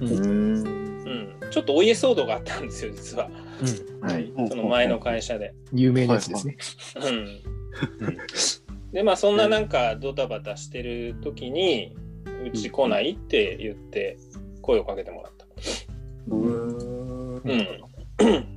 [0.01, 0.82] うん
[1.13, 3.29] うんうん、ちょっとお家騒動があったんですよ実は
[4.01, 4.33] はい。
[4.49, 5.53] その前の会社で。
[5.71, 6.57] 有名なやつですね。
[6.95, 8.21] うん、
[8.91, 11.95] でまあそんななんかドタバタしてる時に
[12.45, 14.17] うち来ないって言って
[14.61, 15.45] 声をかけてもらった。
[16.27, 18.49] うんうん、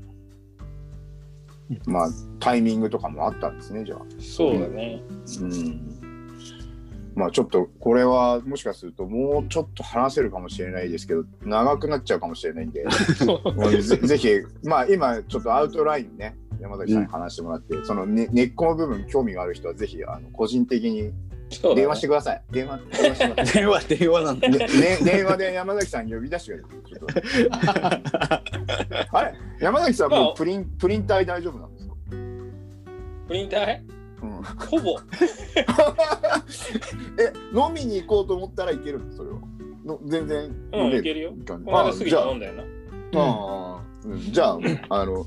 [1.87, 3.99] まあ、タイミングとかもあったんですね、じゃあ。
[4.19, 5.03] そうだね。
[5.41, 5.96] うん
[7.17, 12.85] まあちょっとこれはもしかするともうちょっと話せるかもしれないですけど長くなっちゃうかもしれないんで。
[13.81, 14.29] ぜぜひ
[14.63, 21.13] まあ今ちょっとアウトラインね山崎さんに話してもらって、その、ね、根っこの部分興味がある人はぜひあの個人的に
[21.75, 22.43] 電話してください。
[22.51, 23.55] 電話電話してください。
[23.55, 24.49] 電話、電話なんだ。
[24.49, 24.67] ねね、
[25.03, 28.01] 電話で山崎さん呼び出してくれ ちょっ
[29.11, 29.17] と。
[29.17, 29.35] あれ？
[29.61, 31.95] 山崎さんもうプリンプリン体大丈夫なんですか、
[33.29, 33.96] プリン体？
[34.23, 34.99] うん、ほぼ。
[37.19, 39.39] え飲みに行こうと思ったらいけるそれは
[39.85, 41.35] の全然うん、飲めいけるよ。
[41.47, 42.63] この間過ぎあじゃあて飲んだよな。
[43.15, 44.59] あーうんじゃあ
[45.01, 45.27] あの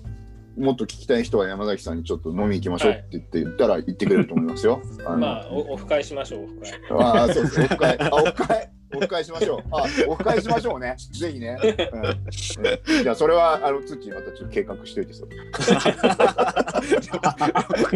[0.60, 4.82] もっと聞きたい人は山崎さんにちょっっと飲み行きましょうって言って言ったら言ってくれると思いますよ。
[5.06, 6.74] あのまあ、おオフ会しましょう、オフ会。
[6.92, 7.62] ああ、そうです。
[7.62, 7.98] オフ会。
[8.00, 8.70] あ、オフ会。
[8.96, 9.64] オフ会しましょう。
[9.72, 10.96] あ、オフ会しましょうね。
[11.20, 11.58] ぜひね。
[11.94, 15.32] うんうん、じゃあ、それは、あの、ツッまたちょっと計画しといて、それ。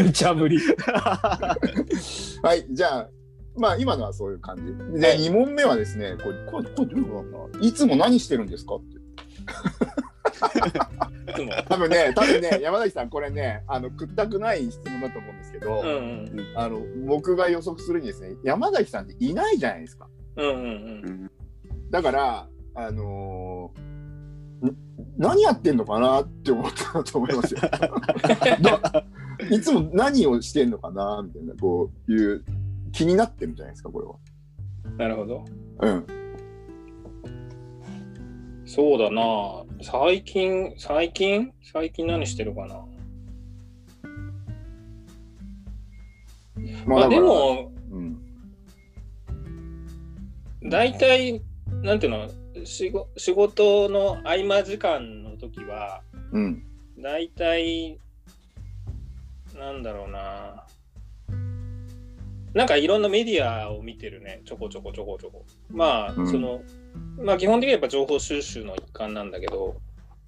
[0.04, 0.60] 無茶ぶり。
[2.44, 3.10] はい、じゃあ、
[3.58, 4.58] まあ、今のはそういう感
[4.94, 5.00] じ。
[5.00, 7.60] で、はい2問目はですね、これ、これ、これどういうことなんだ？
[7.62, 8.76] いつも何してるんですか？
[8.76, 8.98] って。
[11.68, 16.54] 多分ね、多分ね、山崎さん、これね、あの、くったくない質問だと思うんですけど、うんうん。
[16.56, 20.08] あの、僕が予測するにですね、山崎さんっていないじゃないですか。
[20.36, 20.58] うんうんう
[21.10, 21.32] ん。
[21.90, 23.80] だから、あのー
[24.70, 24.78] ん
[25.18, 27.62] 何やってんのかなって思ったと思いますよ。
[28.62, 29.06] だ
[29.52, 32.44] いつも何をしてんのかなみたいな、こういう
[32.92, 34.16] 気になってるんじゃないですか、これは。
[34.98, 35.46] なるほど。
[35.82, 36.06] うん。
[38.66, 39.63] そうだな。
[39.84, 41.52] 最近、最近？
[41.62, 42.86] 最近何してるかな？
[46.86, 48.18] まあで、も、うん。
[50.64, 51.42] 大体、
[51.82, 52.30] なんていうの、
[52.66, 56.64] 仕事仕事の合間時間の時は、うん。
[57.00, 58.00] 大体、
[59.58, 60.66] なんだろうな。
[62.54, 65.46] なんかいろんなメディアを見てるね、ちょこちょこちょこちょこ。
[65.70, 66.62] まあ、うんその、
[67.18, 69.76] まあ基本的にはやっぱ情報収集の一環なんだけど、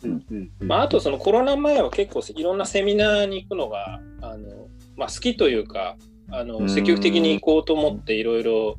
[0.04, 5.97] うんうんうんまああとそのコロナ前は結構いろんなセミナーに行くのが、あの、まあ好きというか、
[6.30, 8.78] あの、うん積極的に行こうと思っていろいろ、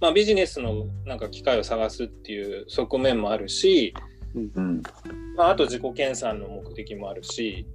[0.00, 3.94] まあビジネスのなんか機会を探すっていう側面もあるし、
[4.34, 4.82] うん。
[5.36, 7.66] まああと自己研鑽の目的もあるし、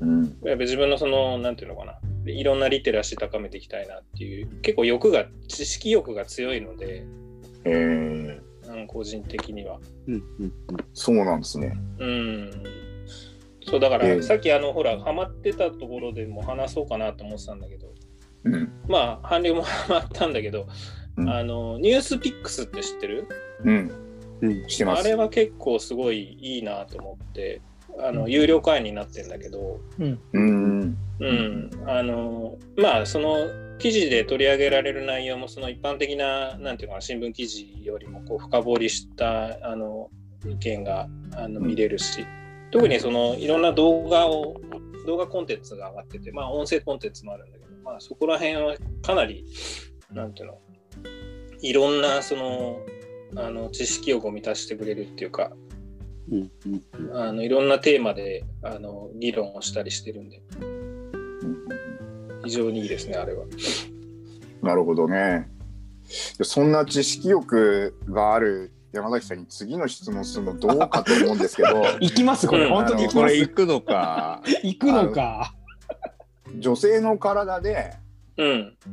[0.00, 0.24] うん。
[0.44, 7.04] やっぱ自分のその、なんていうのかな、いろんなリテラシー高めていきたいなっていう、結構欲が、知識欲が強いので、
[7.64, 9.78] えー、うん、個人的には。
[10.06, 10.52] うんうん
[10.94, 11.76] そうなんですね。
[11.98, 12.62] うん。
[13.62, 17.88] そう、だから、ええさっきあの、ほら、ハマってたところでも話そうかなと思ってたんだけど、
[18.44, 18.72] うん。
[18.88, 20.66] まあ、韓流もハマったんだけど、
[21.16, 23.26] うんあの、ニュースピックスって知ってる？
[23.64, 23.90] うん。
[24.40, 25.00] うんしてます。
[25.00, 27.60] あれは結構すごいいいなと思って、
[28.00, 30.20] あの、有料会員になってんだけど、うん。
[31.20, 40.10] うん、あのまあその記事で取り上げられる内容もその一般的ななんていうのかな新聞記事よりもこう深掘りしたあの
[40.46, 41.66] 意見があのうん。
[41.66, 42.26] 見れるし、
[42.70, 44.60] 特にそのいろんな動画を
[45.06, 49.44] 動画コンテンツが上がっててまあ音声コンテンツもあるんだけど、まあ、そこら辺はかなり
[50.12, 50.58] なんていうの
[51.60, 52.80] いろんなその
[53.36, 55.52] あの知識欲を満たしてくれるっていうか
[56.30, 57.16] うんうんうん。
[57.16, 60.42] あのいろんなテーマであの議論をしたりしてるんで
[62.48, 63.44] 非常にいいですねあれは。
[64.62, 65.50] なるほどね。
[66.38, 74.42] でそんな知識欲がある山崎さんに次の質問するのどうかと思うんですけど 行きますこれ、うん本当にこれ行くのか。
[74.64, 75.54] 行くのか。
[76.58, 77.92] 女性の体で
[78.38, 78.88] うん好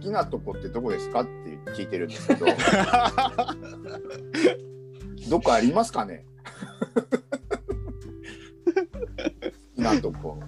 [0.00, 1.30] きなとこってどこですかって
[1.72, 2.46] 聞いてるんですけど
[5.30, 6.24] どこありますかね？
[9.44, 10.40] 好きなとこ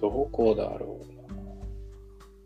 [0.00, 0.98] どこだろ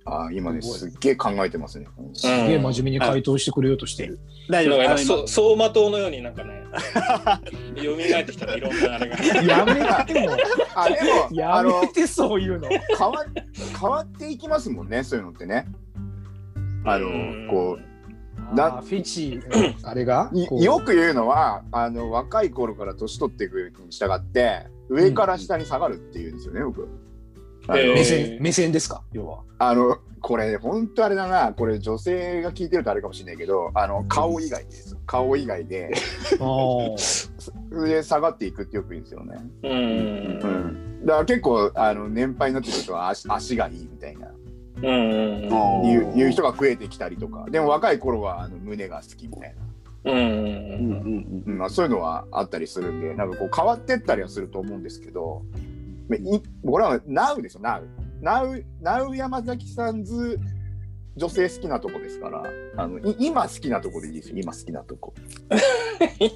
[0.05, 1.87] あー今ねすっげえ考えてますね。
[2.13, 4.19] すげえ真面目に回答してくれようとしてる。
[4.51, 4.99] 大丈夫。
[4.99, 6.65] そ走馬灯のようになんかね、
[7.77, 9.17] 蘇ってきたいろんなあれが。
[9.43, 10.37] やめても、
[10.75, 12.69] あでもやめてそういうの。
[12.69, 13.25] 変わ
[13.81, 15.67] 変わっていきますもんねそういうのってね。
[16.85, 17.49] あのうん。
[17.49, 17.79] こ
[18.55, 19.41] なあーフェチ、
[19.85, 20.33] あれが？
[20.61, 26.83] よく言うのはあの若い頃から年取っていくに従って上から下に下がるっていうんですよね、僕。
[26.83, 27.02] あの,、えー
[27.69, 29.03] 目線、目線ですか？
[29.13, 29.41] 要は。
[29.59, 31.53] あのこれ本当あれだな。
[31.53, 35.93] これ女性が聞いてるとあれかもしれないけどあの顔以外です顔以外で。
[37.71, 39.73] 上下がっていくってよく言うんですよね、うん。
[39.73, 39.75] う
[41.03, 44.29] ん、だから結構あの年配になってくると足足がいいみたいな。
[44.77, 45.87] うんうん。
[45.87, 47.47] いういう人が増えてきたりとか。
[47.51, 49.55] でも若い頃はあの胸が好きみたい
[50.05, 50.13] な。
[50.13, 50.19] うん。
[50.19, 51.43] うんうんうん。
[51.47, 55.43] うんまあ、そういうのはあったりするんで、なんかこう変わってったりはすると思うんですけど、
[56.19, 57.83] まあい僕らは Now ですよ、Now。
[58.23, 60.39] Now, Now 山崎さんズ
[61.17, 62.43] 女性好きなとこですから、
[62.77, 65.13] あのい今好きなとこでいいですよ、今好きなとこ。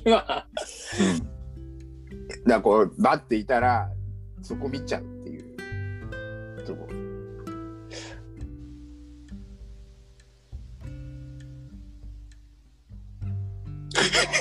[0.04, 0.46] 今だか
[2.44, 3.90] らこう、バッていたら、
[4.42, 6.86] そこ見ちゃうっていうとこ。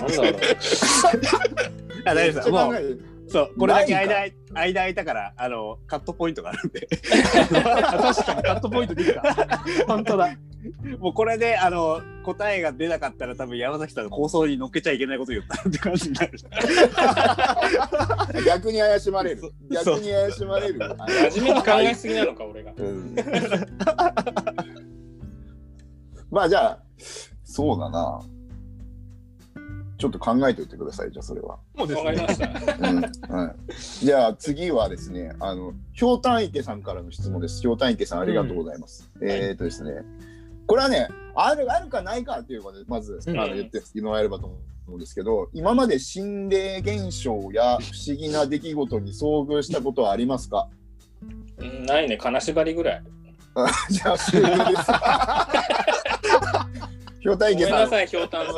[0.01, 0.41] なんだろう。
[2.05, 7.51] あ大丈夫ですもうそうこれだけ間間空いたからあのカットポイントがあるんで 確
[8.23, 9.21] かにカットポイントできた。
[9.87, 10.37] 本当だ。
[10.99, 16.31] もうこれであの答えが出なかったら多分山崎さんの放送に乗っけちゃいけないこと言ったって感じになる。
[18.45, 19.51] 逆に怪しまれるそ。
[19.69, 20.79] 逆に怪しまれる。
[20.79, 22.71] 真面目に考えすぎなのか、俺が。
[22.77, 23.15] うん
[26.31, 26.79] まあじゃあ、
[27.43, 28.21] そうだな。
[29.97, 31.57] ちょっと考えておいてください、じゃあそれは。
[31.75, 32.17] もうですね。
[32.27, 32.89] した。
[32.89, 33.55] うんはい、
[34.05, 37.61] じゃあ次はですね、あの、ひょうたん池さんからの質問です。
[37.61, 39.09] ひょうたん池さん、ありがとうございます。
[39.21, 40.01] えっ、とですね、
[40.67, 44.57] これはね、あるあるかないかっていうので、まず、うんあの言ってもらえればと思
[44.89, 50.67] うんですけど、今まで心霊現象や不思議な出来事に遭遇したことはありますか？
[51.59, 53.03] うんないね、金縛りぐらい。
[53.55, 54.91] あじゃあ終了です。
[57.25, 58.55] ひょうたん池さん、ごめんなさい、ひょうたんさん。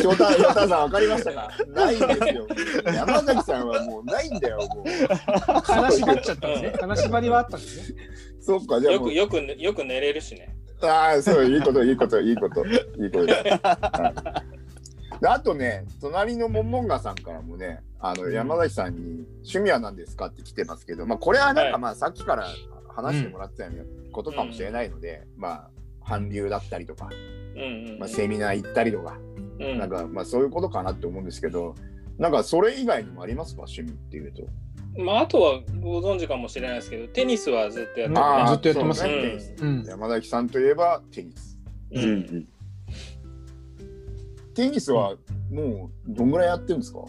[0.00, 1.50] ひょうたん、ひょうたんさん、わかりましたか？
[1.74, 2.46] ないんですよ。
[2.94, 5.62] 山崎さんはもうないんだよ、もう。
[5.64, 6.72] 金縛っちゃったんですね。
[6.78, 7.98] 金縛りはあったんですね。
[8.40, 10.54] そっか、じゃあよく、よく、よく寝れるしね。
[10.80, 12.78] ああ、そう、いいこと、いいこと、いいこと、いい
[13.10, 13.32] こと。
[13.32, 14.54] はい
[15.20, 20.26] であとね、隣のモンモンガさんからもね、あの山崎さんに趣味は何ですか？
[20.26, 22.48] って来てますけど、まあこれはなんはいかまあさっきから
[22.88, 25.70] 話してもらってたようなことかもしれないので、まあ
[26.06, 27.08] 韓流だったりとか、
[27.56, 27.98] うんうん。
[27.98, 29.18] まあ、セミナー行ったりとか、
[29.60, 31.74] うんなんかまあそういうことかなって思うんですけど、
[32.18, 33.62] なんかそれ以外にもありますか？
[33.62, 34.42] 趣味っていうと。
[34.96, 38.20] まあ、あとはご存知かもしれないですけど、テニスはずっとやってる、ね。
[38.20, 39.84] あーずっとやってますそうねうん。
[39.84, 41.58] 山崎さんといえばテニス。
[41.90, 42.48] ううんん
[44.54, 45.16] テニスは
[45.50, 47.00] もうどんぐらいやってるんですか、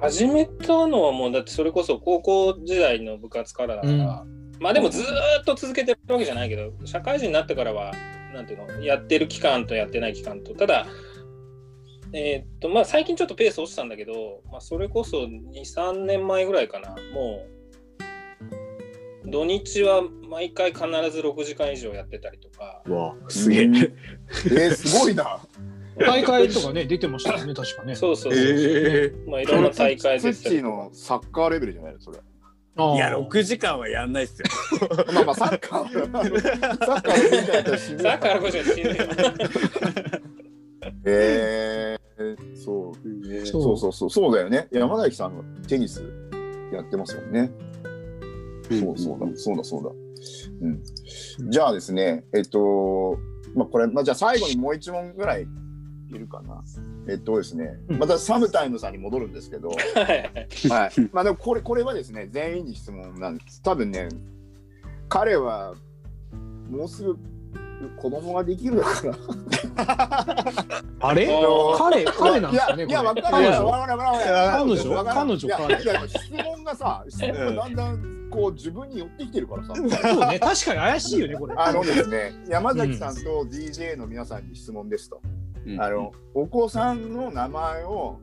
[0.00, 4.26] 始めたのはもうだってそれこそ高校時代の部活からだから、
[4.60, 5.04] まあでもずー
[5.40, 7.92] っと続けてるわけじゃないけど社会人になってからは
[8.34, 10.86] なんていうのやってる期間とやってない期間とただ
[12.12, 17.60] えーっとまあ最近ちょっとペース落ちたんだけど、まあ、それこそ23年前ぐらいかなもう
[19.30, 23.64] 土日は毎回必ず6時間以上やってたりとかうわすげえ。
[23.64, 25.40] うんえー、すごいな。
[25.98, 27.94] 大会とかね、出てましたよね、確かね。
[27.94, 32.18] そうそうそう、えまあいろんな大会ツッチのサッカーレベルじゃないのそれ。
[32.76, 34.46] いや6時間はやんないっすよ。
[35.12, 36.68] まあまあサッカーはサッカーのレベルだ
[37.60, 38.94] ったら死ぬだからこそ死ぬよ
[41.04, 44.68] えー、そうーそうそうそうそうだよね。
[44.70, 46.02] 山崎さんがテニス
[46.72, 47.50] やってますもんね。
[48.70, 49.90] そうそうだ、そうだ、そうだ。
[50.62, 51.50] うん。
[51.50, 53.18] じゃあですね、えっと、
[53.54, 55.46] まあ、これ、まあ、じゃあ最後にもう一問ぐらい
[56.16, 56.62] いるかな。
[57.08, 61.10] えっとですね、うんまたサムタイムさんに戻るんですけど、 はいはい。
[61.12, 63.62] まあ、でもこれ、これはですね、全員に質問なんです。
[63.62, 64.08] 多分ね、
[65.08, 65.74] 彼は
[66.70, 67.18] もうすぐ
[67.96, 69.16] 子供ができるのかな。
[71.00, 71.26] あれ？
[71.78, 73.32] 彼、彼なんですかね、いや、いや、わかんない。
[73.32, 79.74] 彼女わからないわからない彼女彼女質問がさ、質問がだんだんこう自分に寄ってきてるからさ。
[79.74, 81.54] そうね、確かに怪しいよね、これ。
[81.56, 85.20] あのですね、山崎さんと DJ の皆さんに質問ですと。
[85.66, 85.80] うん。
[85.80, 88.18] あの、お子さんの名前を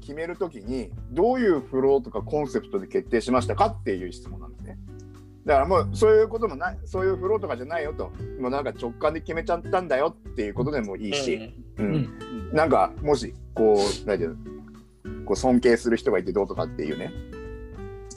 [0.00, 4.78] 決めるときに、どういうフローとかコンセプトで決定しましたかっていう質問なんですね。
[5.44, 8.10] だからもうそういうこともない、そういうフローとかじゃないよと、
[8.40, 11.86] もうなんか直感で決めちゃったんだよっていうことでもいいし、うん。
[11.86, 12.52] うん。
[12.52, 14.36] なんかもしこう、なんていうの？
[15.24, 17.12] こう尊敬する人がいてどうとかっていうね、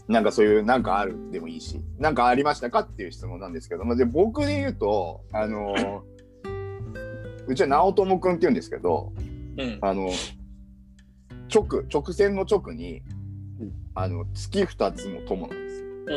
[0.08, 6.04] なんかそういうなんかあるでもいいし、なんかありましたかっていう質問なんですけど、まあ、で僕で言うと、あの
[7.48, 9.14] うちは直友くんって言うんですけど、
[9.58, 10.10] うんあの
[11.54, 13.02] 直直線の直に
[13.60, 15.86] うんあの月二つの友なんですよ。
[16.08, 16.16] うん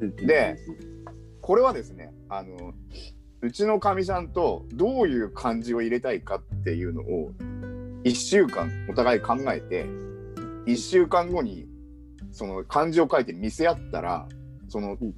[0.00, 0.58] うんで
[1.40, 2.74] これはですねあの
[3.40, 7.32] うちのかみさんとどういう漢字を入れたいかっていうのを
[8.04, 9.84] 1週間お互い考えて
[10.66, 11.66] 1週間後に
[12.32, 14.28] その漢字を書いて見せ合ったら
[14.68, 15.14] そのうん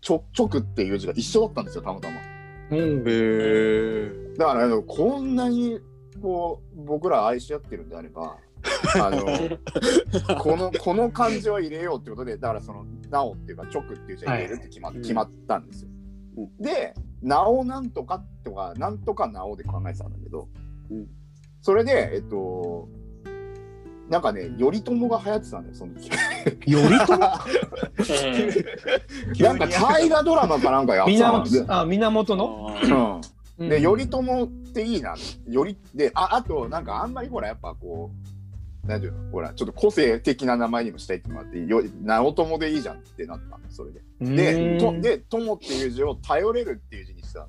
[0.00, 2.29] ちょ直っていう字が一緒だったんですよたまたま。
[2.70, 4.34] うんへえ。
[4.36, 5.80] だからあのこんなに
[6.20, 8.36] こう僕ら愛し合ってるんであれば
[9.02, 9.24] あの
[10.38, 15.90] このこの漢字を入れようってことでだからその「なお」っていうか「直」っていう字を入れるって決ま,、はい決まったんですよ。
[16.36, 20.48] うで「なおなんとか」とか「なんとかなお」で考えてたんだけど、
[20.90, 21.06] うん
[21.62, 22.88] それでえっと
[24.10, 26.10] なんかね頼朝が流行ってたんだよその時。
[26.66, 27.16] 頼朝？
[29.40, 33.20] なんか大河ドラマかなんかやってたんで源あ源の、うん。
[33.58, 33.68] うん。
[33.68, 35.14] で、頼朝っていいな。
[35.48, 38.10] より、で、あ、あと、なんかあんまりほら、やっぱこ
[38.84, 44.00] う、なんていうの、ほら、ちょっと個性的な名前にもしたいってもらって、よ直友でいいじゃんってなったの、それで。
[44.20, 47.46] で、とで、友っていう字を頼れるっていう字にしたの。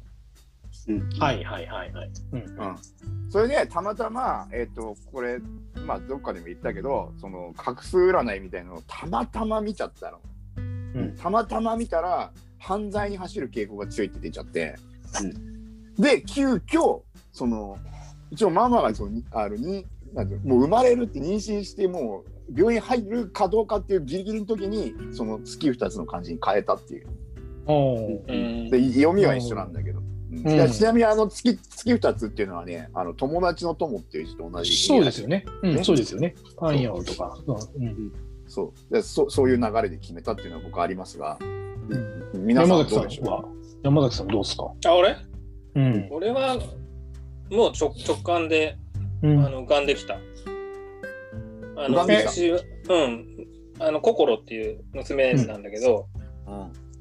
[1.19, 2.11] はいはいはいはい。
[2.31, 2.77] うん。
[3.29, 5.39] それで、たまたま、えっ、と、これ、
[5.85, 10.19] まあ、どっかでも言ったけど、その、画数占いみたいなのをたまたま見ちゃったの。
[11.01, 11.15] ん。
[11.15, 14.75] たまたま見たら、犯罪に走る傾向が強いって出ちゃって、
[15.97, 17.01] で急遽
[17.33, 17.77] その
[18.29, 27.07] 一応ママがそのにあのになんていうのもう生まれるって妊娠してもう病院入るかどうかっていうギリギリの時にその月二つの漢字に変えたっていう。
[28.71, 30.01] で読みは一緒なんだけど、
[30.31, 30.71] うん。
[30.71, 35.45] ちなみにあの月月二つっていうのはねあの友達の友っていう字と同じそうですよね。
[35.61, 35.83] うん、ね。
[35.83, 36.35] そうですよね。
[36.57, 37.37] パン屋をとか。
[37.45, 38.11] うん。
[38.47, 38.93] そう。
[38.93, 41.37] でそそういう流れで決めたっていうのは僕ありますが、
[42.33, 42.45] うん。
[42.45, 43.03] 皆さんどうでしょう？
[43.03, 43.43] 崎さんは、
[43.83, 44.71] 山崎さんどうですか？
[44.85, 45.17] あ、俺？
[45.75, 46.07] うん。
[46.11, 46.57] 俺は
[47.49, 48.77] もう直直感で
[49.21, 49.45] うん。
[49.45, 50.15] あの浮かんできた。
[51.75, 52.29] あ浮かんできた。
[52.29, 52.49] うち
[52.89, 53.27] うん。
[53.79, 56.07] あの、心っていう娘なんだけど、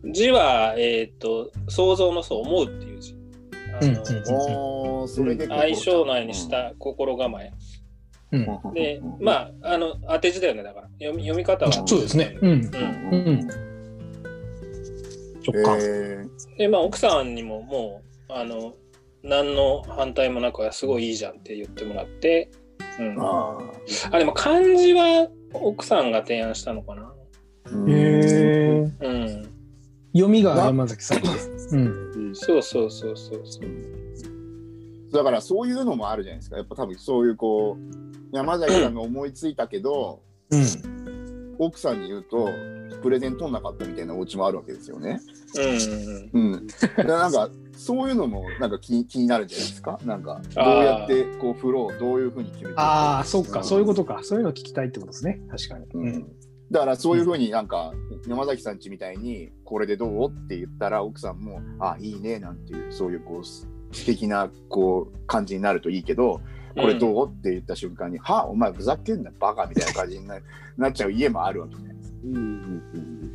[0.03, 0.13] うん。
[0.15, 3.15] 字は、えっ、と、想像のそう、思うっていう字。
[3.81, 4.03] あの
[4.37, 7.53] おーそれで相性内にした心構え。
[8.33, 8.75] うん。
[8.75, 10.89] で、まあ、あの、当て字だよね、だから。
[11.01, 11.73] 読み読み方は。
[11.73, 12.37] そうですね。
[12.41, 12.51] うん。
[12.51, 12.61] うん。
[13.13, 13.49] うん。
[15.47, 15.79] 直感。
[15.81, 16.25] え
[16.59, 18.75] で、まあ、奥さんにももう、あの、
[19.23, 22.51] 何の反対もなく、すごいいいじゃんって言ってもらって、
[22.99, 23.19] うん。
[23.19, 23.59] ー、あ
[24.13, 27.13] あ、でも漢字は奥さんが提案したのかな。
[27.67, 27.95] ーへ
[28.77, 29.07] え。
[29.07, 29.51] うん。
[30.13, 31.29] 読みが山崎さんで。
[31.73, 32.10] うん。
[32.35, 35.13] そうそうそうそうそう。
[35.13, 40.21] だからそういうのもあるじゃないですかやっぱ多分そういうこう山崎さんが思いついたけど、
[40.51, 41.57] うん。
[41.59, 42.49] 奥さんに言うと
[43.03, 45.21] プレゼン取んなかったみたいなお家もあるわけですよね。
[46.33, 46.67] うんうん
[47.07, 49.99] なんかそういうのもなんか気気になるんじゃないですか？
[50.05, 53.63] なんかどうやってこうフローをどういうふうに決めてああ、そっか。
[53.63, 54.21] そういうことか。
[54.23, 55.41] そういうの聞きたいってことですね。
[55.51, 55.85] 確かに。
[55.87, 56.27] ううんん。
[56.71, 57.93] だからそういうふうになんか
[58.29, 60.29] 山崎さんちみたいにこれでどう？
[60.29, 63.67] って言ったら奥さんもあいいねなんていうそういうこう素
[64.07, 66.41] 敵なこう感じになるといいけど
[66.77, 67.29] これどう？
[67.29, 70.39] って言った瞬間に「はお前ふざけんなバカ」みたいな感じにな
[70.77, 72.19] なっちゃう家もあるわけじゃないですか。
[72.25, 73.33] うんうん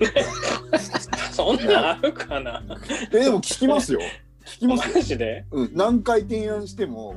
[1.31, 2.63] そんなんあるかな。
[3.11, 3.99] えでも聞きますよ。
[4.45, 4.95] 聞きますよ。
[4.95, 5.45] マ、ジで？
[5.51, 7.15] うん、何回提案しても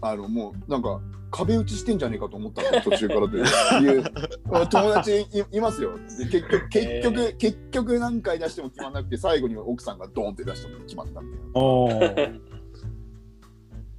[0.00, 1.00] あのもうなんか
[1.30, 4.04] 壁打ちしてんじゃねえかと思ったの途中からという
[4.68, 5.92] 友達いいますよ。
[6.18, 12.38] で結局結局、結局何回出しても決まらなくて最後に奥さんがドーンって出したのが決まったみたいな。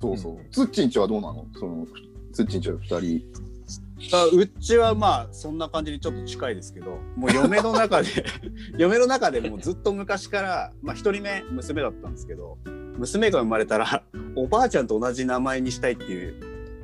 [0.02, 1.46] そうそう、つっちんちはどうなの？
[1.60, 1.86] その
[2.34, 3.52] つっちんちは2人。
[4.14, 8.08] あうちはまあそんな感じにちょっと近いですけどもう嫁の中で
[8.76, 12.58] 嫁の中でもうずっと昔からまあ一人目娘だったんですけど
[12.98, 14.04] 娘が生まれたら
[14.36, 16.34] おばあちゃんと同じ名前にしたいっていう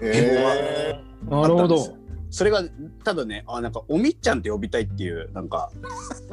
[0.01, 1.97] えなるほど。
[2.29, 2.61] それが
[3.03, 5.71] ただねあなんかおみっちゃんって呼びたいっていうなんか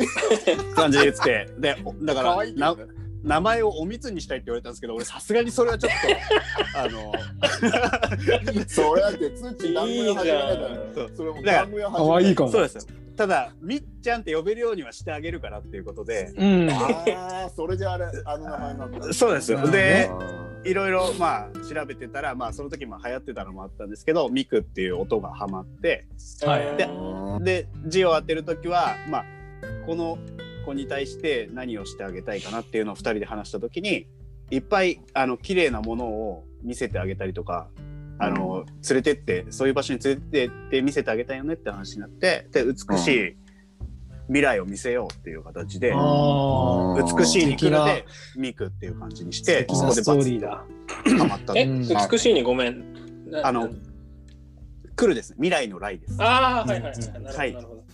[0.74, 1.22] 感じで言って。
[1.22, 2.66] てでおだー、からかわいいね
[3.22, 7.12] 名前をおみつにしたいって言われたんですけど俺さすがにそれはちょっと あの
[8.66, 12.50] それだってつっちん団子屋始めたからそれもだから団子屋始めかわいいかも。
[12.50, 12.82] そうですよ
[13.16, 16.32] ただみっちゃんって呼べるようにはしてあげるからっていうことで。
[16.36, 16.70] うん。
[16.70, 19.12] ああそれであれあの名前なんだ。
[19.12, 19.66] そうですよ。
[19.70, 20.10] でね。
[20.64, 26.06] いろいろまあ調べてたらまあその時も流行ってたのもあったんですけどミクっていう音がハマって。
[26.42, 27.44] はい。
[27.44, 29.24] で字を当てる時はまあ
[29.86, 30.18] この
[30.64, 34.06] 子に対して何をしてあげたいかなっていうのを2人で話した時に
[34.50, 37.68] いっぱいあの綺麗なものを見せてあげたりとか
[38.18, 43.36] あの、連れてってそういう場所に連れてって見せてあげたいよねって話になってで美しい
[44.28, 48.06] 未来を見せようっていう形で、美しいに来るで
[48.36, 50.64] ミクっていう感じにして素敵なストーリーだ。
[51.18, 53.30] ハマったえ、うん美しいにごめん。
[53.30, 53.68] なあの
[54.96, 56.16] 来るですね未来の来です。
[56.20, 56.98] ああ、はいはいはい。
[56.98, 57.84] なるほど、はいなるほど。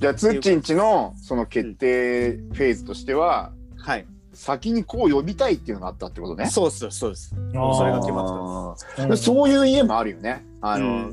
[0.00, 4.06] じゃあつっちんちのその決定フェーズとしては、はい、
[4.38, 6.46] 先にこう呼びたいっていうのがあったってことね。
[6.46, 7.34] そうですそうです。
[7.34, 10.46] あーそれが決まってうんそういう家もあるよね。
[10.60, 11.10] あたの、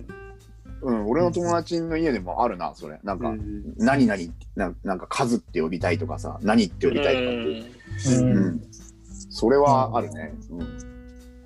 [0.84, 3.00] うん、俺の友達の家でもあるな、それ。
[3.04, 4.22] なんか、うん何々
[4.56, 7.66] な、なんか数って呼びたいとかさ、何って呼びたいとかっていう。
[8.20, 8.62] うんうん。
[9.32, 10.34] それはあるね。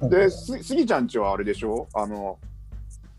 [0.02, 1.88] うん、で、すスギちゃんちはあれでしょ？
[1.94, 2.38] あの、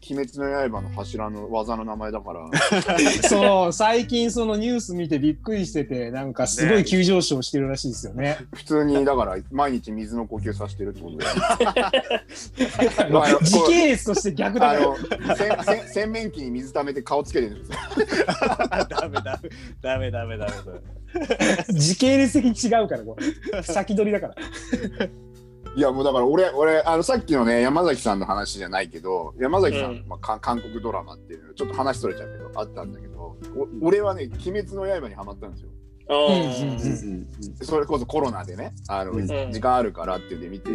[0.02, 2.48] 鬼滅の刃の柱の技の名前だから。
[3.28, 8.38] そう、最近そのニュース見てびっくりしてて、なんかすごい急上昇してるらしいですよね。
[8.54, 13.12] 普通に、だから、毎日水の呼吸させてるってことだよね。
[13.12, 14.80] まあ時系列として逆だから。
[14.80, 14.96] あの、
[15.36, 17.78] せんせん洗面器に水溜めて顔つけてるんですよ。
[18.88, 19.50] ダメダメ
[19.82, 20.52] ダメダメダメ
[21.78, 23.16] 時系列的に違うから、こ
[23.52, 23.62] れ。
[23.62, 24.34] 先取りだから。
[25.76, 30.04] いやもうだから俺俺あのさっきのね山崎さんの話じゃないけど山崎さん、うん。
[30.08, 33.36] まあ、か韓国ドラマっていうのちょっと話それちゃうけどあったんだけどお
[33.82, 35.70] 俺はね「鬼滅の刃」にハマったんですよ。
[37.62, 39.26] それこそコロナでねあの、うん。
[39.26, 40.70] 時間あるからって言って見て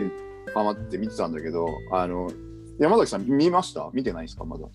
[0.53, 2.31] ハマって見てたんだけどあの
[2.79, 3.89] 山崎さん見ました？
[3.93, 4.45] 見てないですか？
[4.45, 4.65] まだ。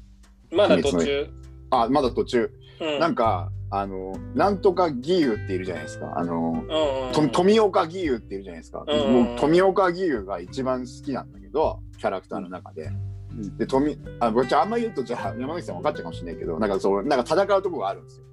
[0.53, 1.29] まだ途中。
[1.71, 2.51] あまだ途中。
[2.81, 2.99] うん。
[2.99, 6.13] なんかあのなんとか義勇っているじゃないですか。
[6.17, 9.25] あのうんうんと富岡義勇っているじゃないですか、うんうんうん。
[9.25, 18.25] もう富岡義勇が一番好きなんだけどキャラクターの中で、んで富あ僕じゃああんま言うとじゃあ山口さん分かっちゃうかもしれないけどなんかそうなんか戦うとこがあるんですよ。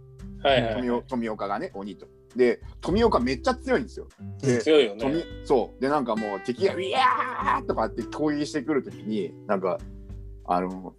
[0.44, 0.76] はいはい。
[0.76, 2.08] 富お富岡がね鬼と。
[2.36, 4.08] で富岡めっちゃ強いんですよ。
[4.42, 5.24] で強いよ富ね。
[5.44, 5.82] そう。
[5.82, 9.78] でなんかもう敵が「ウィヤー!」とかって攻撃してくるときになんか
[10.46, 10.94] あの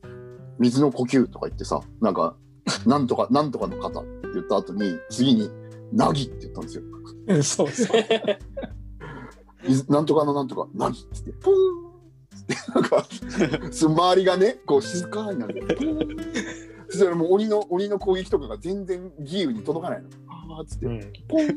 [0.58, 2.36] 水の呼吸とか言ってさなんか
[2.86, 5.50] なんとかなんとかの方って言った後に次に
[5.92, 6.82] 「なぎ」って言ったんですよ。
[7.28, 8.02] うんそうそう。
[9.66, 11.32] 水なんとかのなんとか「なぎ」っつって。
[11.32, 11.88] ポーン。
[12.38, 13.04] ってなんか
[13.72, 16.16] その周りがねこう静かになってポーン
[16.88, 20.08] そしたらもう鬼の鬼の攻撃とかが全然義勇に届かないの。
[20.28, 20.86] あーっつって。
[20.86, 21.12] うん。
[21.28, 21.48] ポン。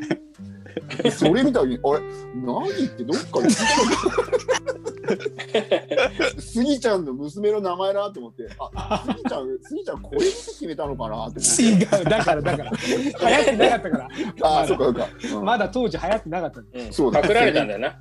[1.03, 2.01] でそれ見た時にあれ
[2.35, 4.80] 何ってどっかで聞いたのか
[6.39, 8.47] スギちゃんの娘の名前だと思って。
[8.75, 11.27] あスギちゃんスギちゃんこれって決めたのかな？
[11.27, 12.71] って違う、だから、だから。
[12.71, 14.07] 流行ってなかったから。
[14.43, 15.07] あーそっかそっか、
[15.37, 15.45] うん。
[15.45, 16.61] まだ当時流行ってなかった。
[16.61, 16.93] んでうん。
[16.93, 17.21] そうだ。
[17.21, 17.99] パクられたんだよな。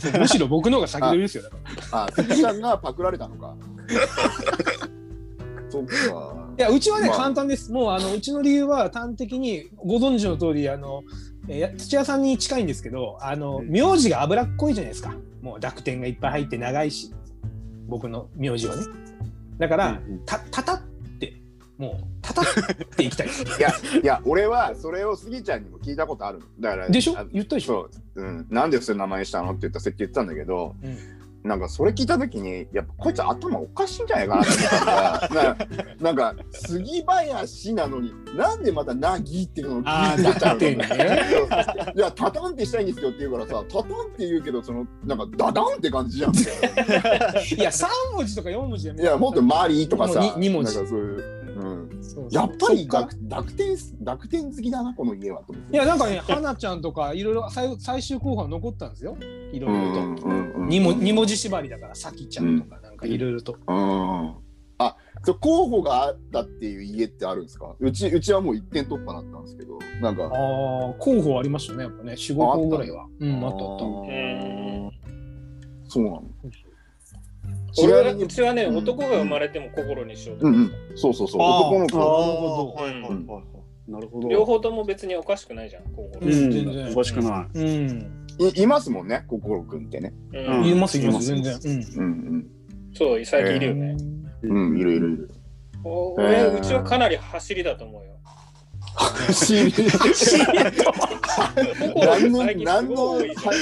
[0.00, 1.44] すむしろ僕の方が先取りですよ。
[1.44, 1.56] だか
[1.92, 2.04] ら。
[2.04, 3.54] あスギちゃんがパクられたのか。
[5.70, 6.48] そっか。
[6.58, 7.16] いや、うちはね、まあ。
[7.16, 7.70] 簡単です。
[7.70, 11.02] もう、あの、うちの理由は端的に、ご存知の通り、あの、
[11.48, 15.14] えー土屋さんに近いんですけど、あの、名字が脂っこいじゃないですか。
[15.48, 17.10] もう濁点がいっぱい入って長いし、
[17.86, 18.82] 僕の名字はね。
[19.58, 20.80] だから、た、たたっ
[21.18, 21.40] て、
[21.78, 22.44] もう、たたっ
[22.96, 23.28] ていきたい。
[23.58, 23.70] いや
[24.02, 26.44] いや俺はそれをスギちゃんにも聞いたことあるの。
[26.60, 27.18] だからでしょ？
[27.18, 27.88] あ言ったでしょ？
[28.14, 29.52] そう、うん、なんでそういう名前にしたの？
[29.52, 30.96] って言ったら言ってたんだけど、うん
[31.48, 35.56] なんかそれ聞いた時にやっぱこいつ頭おかしいんじゃないかなって思ったんだ
[36.00, 41.92] な なんか杉林なのになんでまた「なぎ」っていうのをあ聞いてちゃうね。
[41.96, 46.38] いやタタンってしたいんですよって言うからさタタンって言うけどそのなんかダダンって感じじゃん い
[47.62, 50.74] や、3文字とか4文字でもいやもっと「マリー」とかさもうに二文字。
[50.74, 51.37] なんかそういう
[52.30, 59.16] やっぱり濁濁点濁点好きだなこの家はといや、なんかね、花ちゃんとか、いろいろ 最最終候補は残ったんですよ。
[59.52, 60.00] いろいろと。
[60.00, 63.56] うんうんうん二文二文字縛りだから、さきちゃんとか、なんかいろいろと。
[63.66, 64.34] うん。
[64.80, 67.74] あそう候補があったっていう家ってあるんですか？
[67.80, 70.24] うちうちはもう一点突破だったんですけどなんか。
[70.24, 70.30] ああ、
[71.00, 73.06] 候補ありましたね、やっぱね、4、5個ぐらいは。
[73.18, 73.84] うん、あったあった。
[73.84, 74.90] うん
[75.88, 76.22] そうなの。
[76.52, 76.64] ち
[77.84, 78.76] 俺なみにはうちはね、うん。
[78.78, 80.96] 男が生まれても心にしようとうんう思ってん。
[80.98, 81.40] そうそうそう。
[81.42, 81.98] 男の子。
[81.98, 84.28] ああほどはいはいはいはいなるほど。
[84.28, 86.20] 両方とも別におかしくないじゃん、心。
[86.20, 86.30] うん。
[86.30, 86.92] 全然。
[86.92, 87.58] おかしくない。
[87.58, 88.26] うん。
[88.54, 90.12] いいますもんね心くんってね。
[90.32, 90.64] うん。
[90.66, 91.58] います、います、い全然。
[91.96, 92.02] うん。
[92.02, 92.46] うん
[92.94, 93.96] そう、最近いるよね。
[94.42, 95.30] うんうんいるいるいる。
[95.84, 96.58] おえ俺、ー。
[96.58, 98.08] うちはかなり走りだと思うよ。
[98.94, 99.72] 走り。
[101.96, 103.54] 何の最近何のすごい多いじゃん。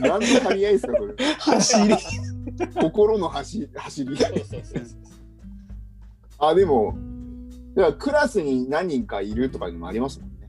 [0.00, 1.14] 何の張り合いですかそれ。
[1.38, 1.94] 走り。
[2.80, 4.84] 心の走走りそうそうそうそう。
[6.38, 6.96] あでも
[7.98, 10.48] クラスに何人かいるとかにもありますもんね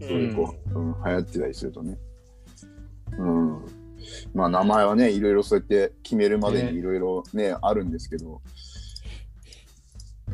[0.00, 1.98] そういう子、うん流行ってたりするとね。
[3.18, 3.64] うん。
[4.34, 8.40] まあ名前はね、いろいろそうやって決めるまでにいろいろね、あるんですけど。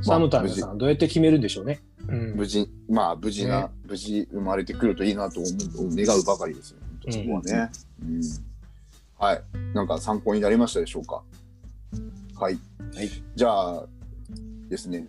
[0.02, 1.80] サムタイムまあさん、どうやって決めるんでしょうね。
[2.08, 6.78] うん無事、まあ無事な、ね無事生まれてくるといいなと思う、願うばかりですよ。
[7.10, 7.70] そこはね、
[8.02, 8.20] うん
[9.18, 9.42] はい。
[9.74, 11.22] なんか参考になりましたでしょうか？
[12.38, 12.58] はい。
[12.94, 13.10] はい。
[13.34, 13.86] じゃあ
[14.68, 15.06] ですね、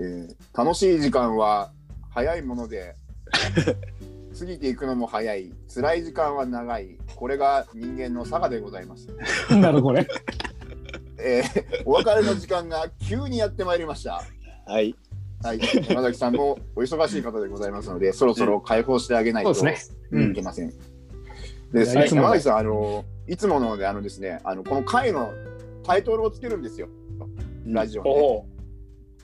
[0.00, 1.70] えー楽しい時間は
[2.10, 2.96] 早いもので
[4.38, 5.52] 過ぎていくのも早い。
[5.72, 6.98] 辛い時間は長い。
[7.14, 9.08] これが人間の差がでございます、
[9.56, 10.08] なるほどね。
[11.18, 14.22] えーお別れの時間が急にやってまいりました。
[14.66, 14.94] はい。
[15.42, 15.60] はい。
[15.88, 19.54] 山崎さんもお忙しい方でございますのでそろそろ解放してあげないとい
[20.34, 20.74] けません、で
[21.72, 21.94] です。
[21.94, 22.22] ねいつもの。
[22.24, 25.32] 山崎さんあのいつものであのですねあのこの回の
[25.84, 26.88] タイトルをつけるんですよ。
[27.66, 28.44] ラジオで、お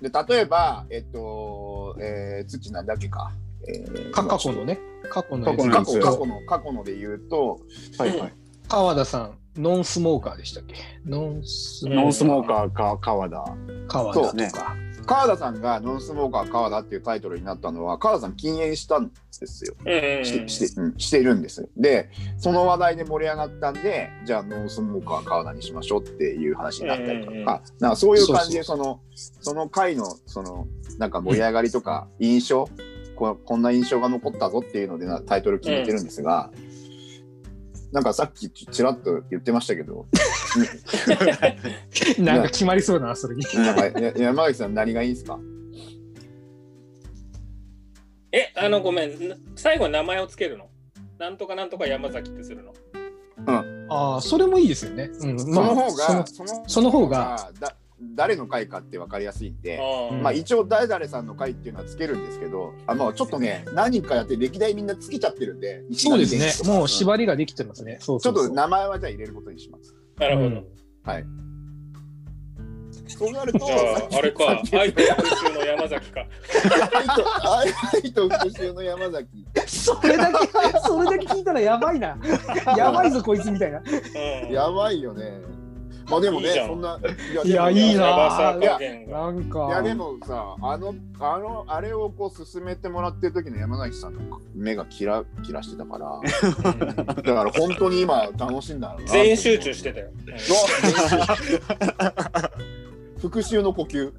[0.01, 3.31] で例えば、えっと、えー、土なんだっけか。
[3.69, 4.81] えーか過去のね。
[5.09, 6.41] 過去の過去の過去過去の。
[6.47, 7.61] 過去ので言うと、
[7.99, 8.35] はいはい。
[8.69, 10.75] 川田さん、ノンスモーカーでしたっけ？
[11.07, 13.45] ノンスうんノンスモーカーか川田。
[13.87, 14.77] 川そう田とか。
[15.07, 19.75] 川田さんがノンスモーカー川田っていうタイトルになったのは、川田さん禁煙したんですよ。
[19.85, 21.69] うんうんうんしてして,、うん、しているんです。
[21.77, 30.67] で、その話題で盛り上がったんで、じゃあノンスモーカー川田にしましょうっていう話になったりとか、うんうんうんなんかそういう感じでそのその回のその
[30.99, 32.69] なんか盛り上がりとか印象、
[33.17, 36.51] ここんな印象が残ったぞっていうのでなタイトル決めてるんですが、
[37.93, 40.07] なんかさっきちちらっと言ってましたけど、
[42.19, 43.45] なんか決まりそうだな、それに。
[43.55, 45.39] なんかや山崎さん何がいいですか？
[48.33, 49.13] え、あの、ごめん、
[49.57, 50.71] 最後に名前をつけるの？
[51.19, 52.73] なんとかなんとか山崎ってするの？
[53.47, 55.11] ああ、それもいいですよね。
[55.21, 56.25] うん、その方が、
[56.67, 57.77] その方がだ
[58.15, 59.81] 誰の回かって分かりやすいんで、
[60.23, 66.73] まあ一応誰々さんの回っていうのはつけるんですけど、あまあちょっとね、何人かやって歴代みんなつけちゃってるんで、そうですね。
[66.73, 67.99] もうち縛りができてますね。
[68.01, 69.95] そうょっそうそうと名前はじゃあ入れることにします。
[70.19, 70.49] なるほど。
[70.49, 70.65] うん
[71.05, 71.25] はい。
[73.09, 76.27] そうなると、じゃあ、あれか、愛と復讐の山崎か。
[76.95, 79.47] 愛と愛と復讐の山崎。
[79.67, 80.49] それだけ、
[80.87, 82.17] それだけ聞いたらやばいな。
[82.77, 83.83] やばいぞ、こいつみたいな。
[84.45, 85.41] うんやばいよね。
[86.09, 86.99] まあでもね、いいそんな。
[87.45, 88.79] いやいいないや。
[89.09, 89.69] なんか。
[89.69, 94.21] いやでもさ、あの、あの、あれをこう進めてもらってる時の山崎さんの
[94.55, 96.23] 目がキラキラしてたから、うん
[97.07, 98.97] だから本当に今楽しいんだ。
[99.07, 100.09] 全員集中してたよ。
[103.21, 104.13] 復讐の呼吸。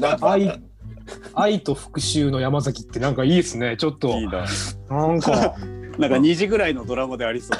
[0.20, 0.60] 愛
[1.34, 3.76] 愛と復讐の山崎ってなんかいいですね。
[3.76, 4.08] ちょっと。
[4.18, 4.44] いいな。
[4.90, 5.54] なんか。
[5.98, 7.58] なんか2時ぐらいのドラマでありそう。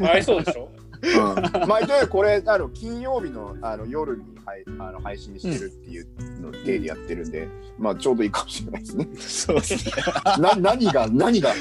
[0.00, 0.06] うん。
[0.06, 0.70] 合いそうでしょ？
[1.02, 6.06] うん、まあ、とこれあの金曜日のあの夜に配あの配信してるっていう
[6.40, 7.46] の体でやってるんで、
[7.78, 9.08] まあちょうどいいかもしれないですね。
[9.18, 9.92] そうですね。
[10.38, 11.52] な何が何が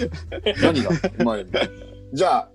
[0.62, 0.92] 何が、
[1.26, 1.38] まあ、
[2.14, 2.50] じゃあ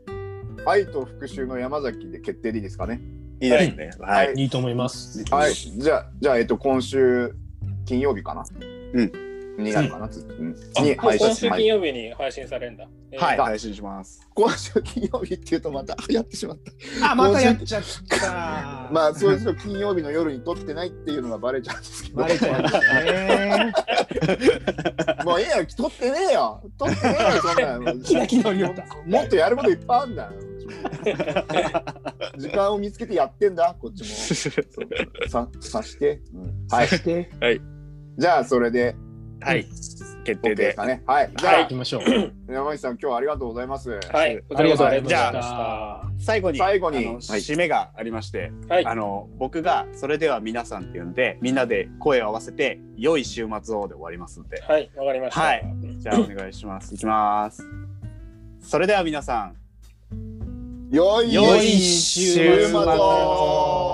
[0.66, 3.00] 愛と復讐の山崎で決定でいいですかね？
[3.40, 3.90] いいですね。
[4.00, 4.32] はい。
[4.34, 5.22] いいと思います。
[5.30, 7.34] はい、じゃあじゃあえっと今週
[7.84, 8.44] 金曜日かな？
[8.94, 9.27] うん。
[9.62, 12.88] になるかな、つうんあに配信今週はい金曜日に配信されるんだ。
[13.10, 13.38] えーはい。
[13.38, 14.28] 配信します。
[14.34, 16.58] 今週金曜日っていうとまたやってしまっ
[17.00, 17.10] た。
[17.12, 18.88] あ、またやっちゃった。
[18.92, 22.16] まあそういう人金曜日の夜に撮ってないっていうのがバレちゃうんですけど。
[22.16, 23.72] バレちゃいましたね。
[25.24, 26.62] もうええよ、撮ってねえよ。
[26.78, 28.00] 撮ってねえよ、そんなの。
[28.00, 28.52] キラキラ。
[28.52, 30.32] もっとやることいっぱいあるんだよ。
[32.36, 34.06] 時間を見つけてやってんだ、こっちも。
[35.28, 36.20] さ、さして。
[36.34, 36.88] うんはい。
[36.88, 37.30] して、
[38.18, 38.94] じゃあ、それで、
[39.40, 39.64] はい。
[40.24, 40.54] 決 OK 定で。
[40.54, 41.02] ですかね。
[41.06, 41.30] はい。
[41.36, 42.02] じゃあ、行きましょう。
[42.52, 43.90] 山口さん、今日はありがとうございます。
[43.90, 44.00] はい。
[44.12, 46.08] ありがとうございましたこちらこそありがとうございました。
[46.18, 55.40] 最後に最後に締めがありまして、はいあの僕が「それでは皆さん」っていうんでみんなで声を合わせて「良い週末を」で終わりますのではい、わかりました。
[55.40, 55.64] はい
[55.98, 57.64] じゃあお願いしますいきます
[58.60, 59.56] それでは皆さん
[60.90, 63.87] 良い良い週末を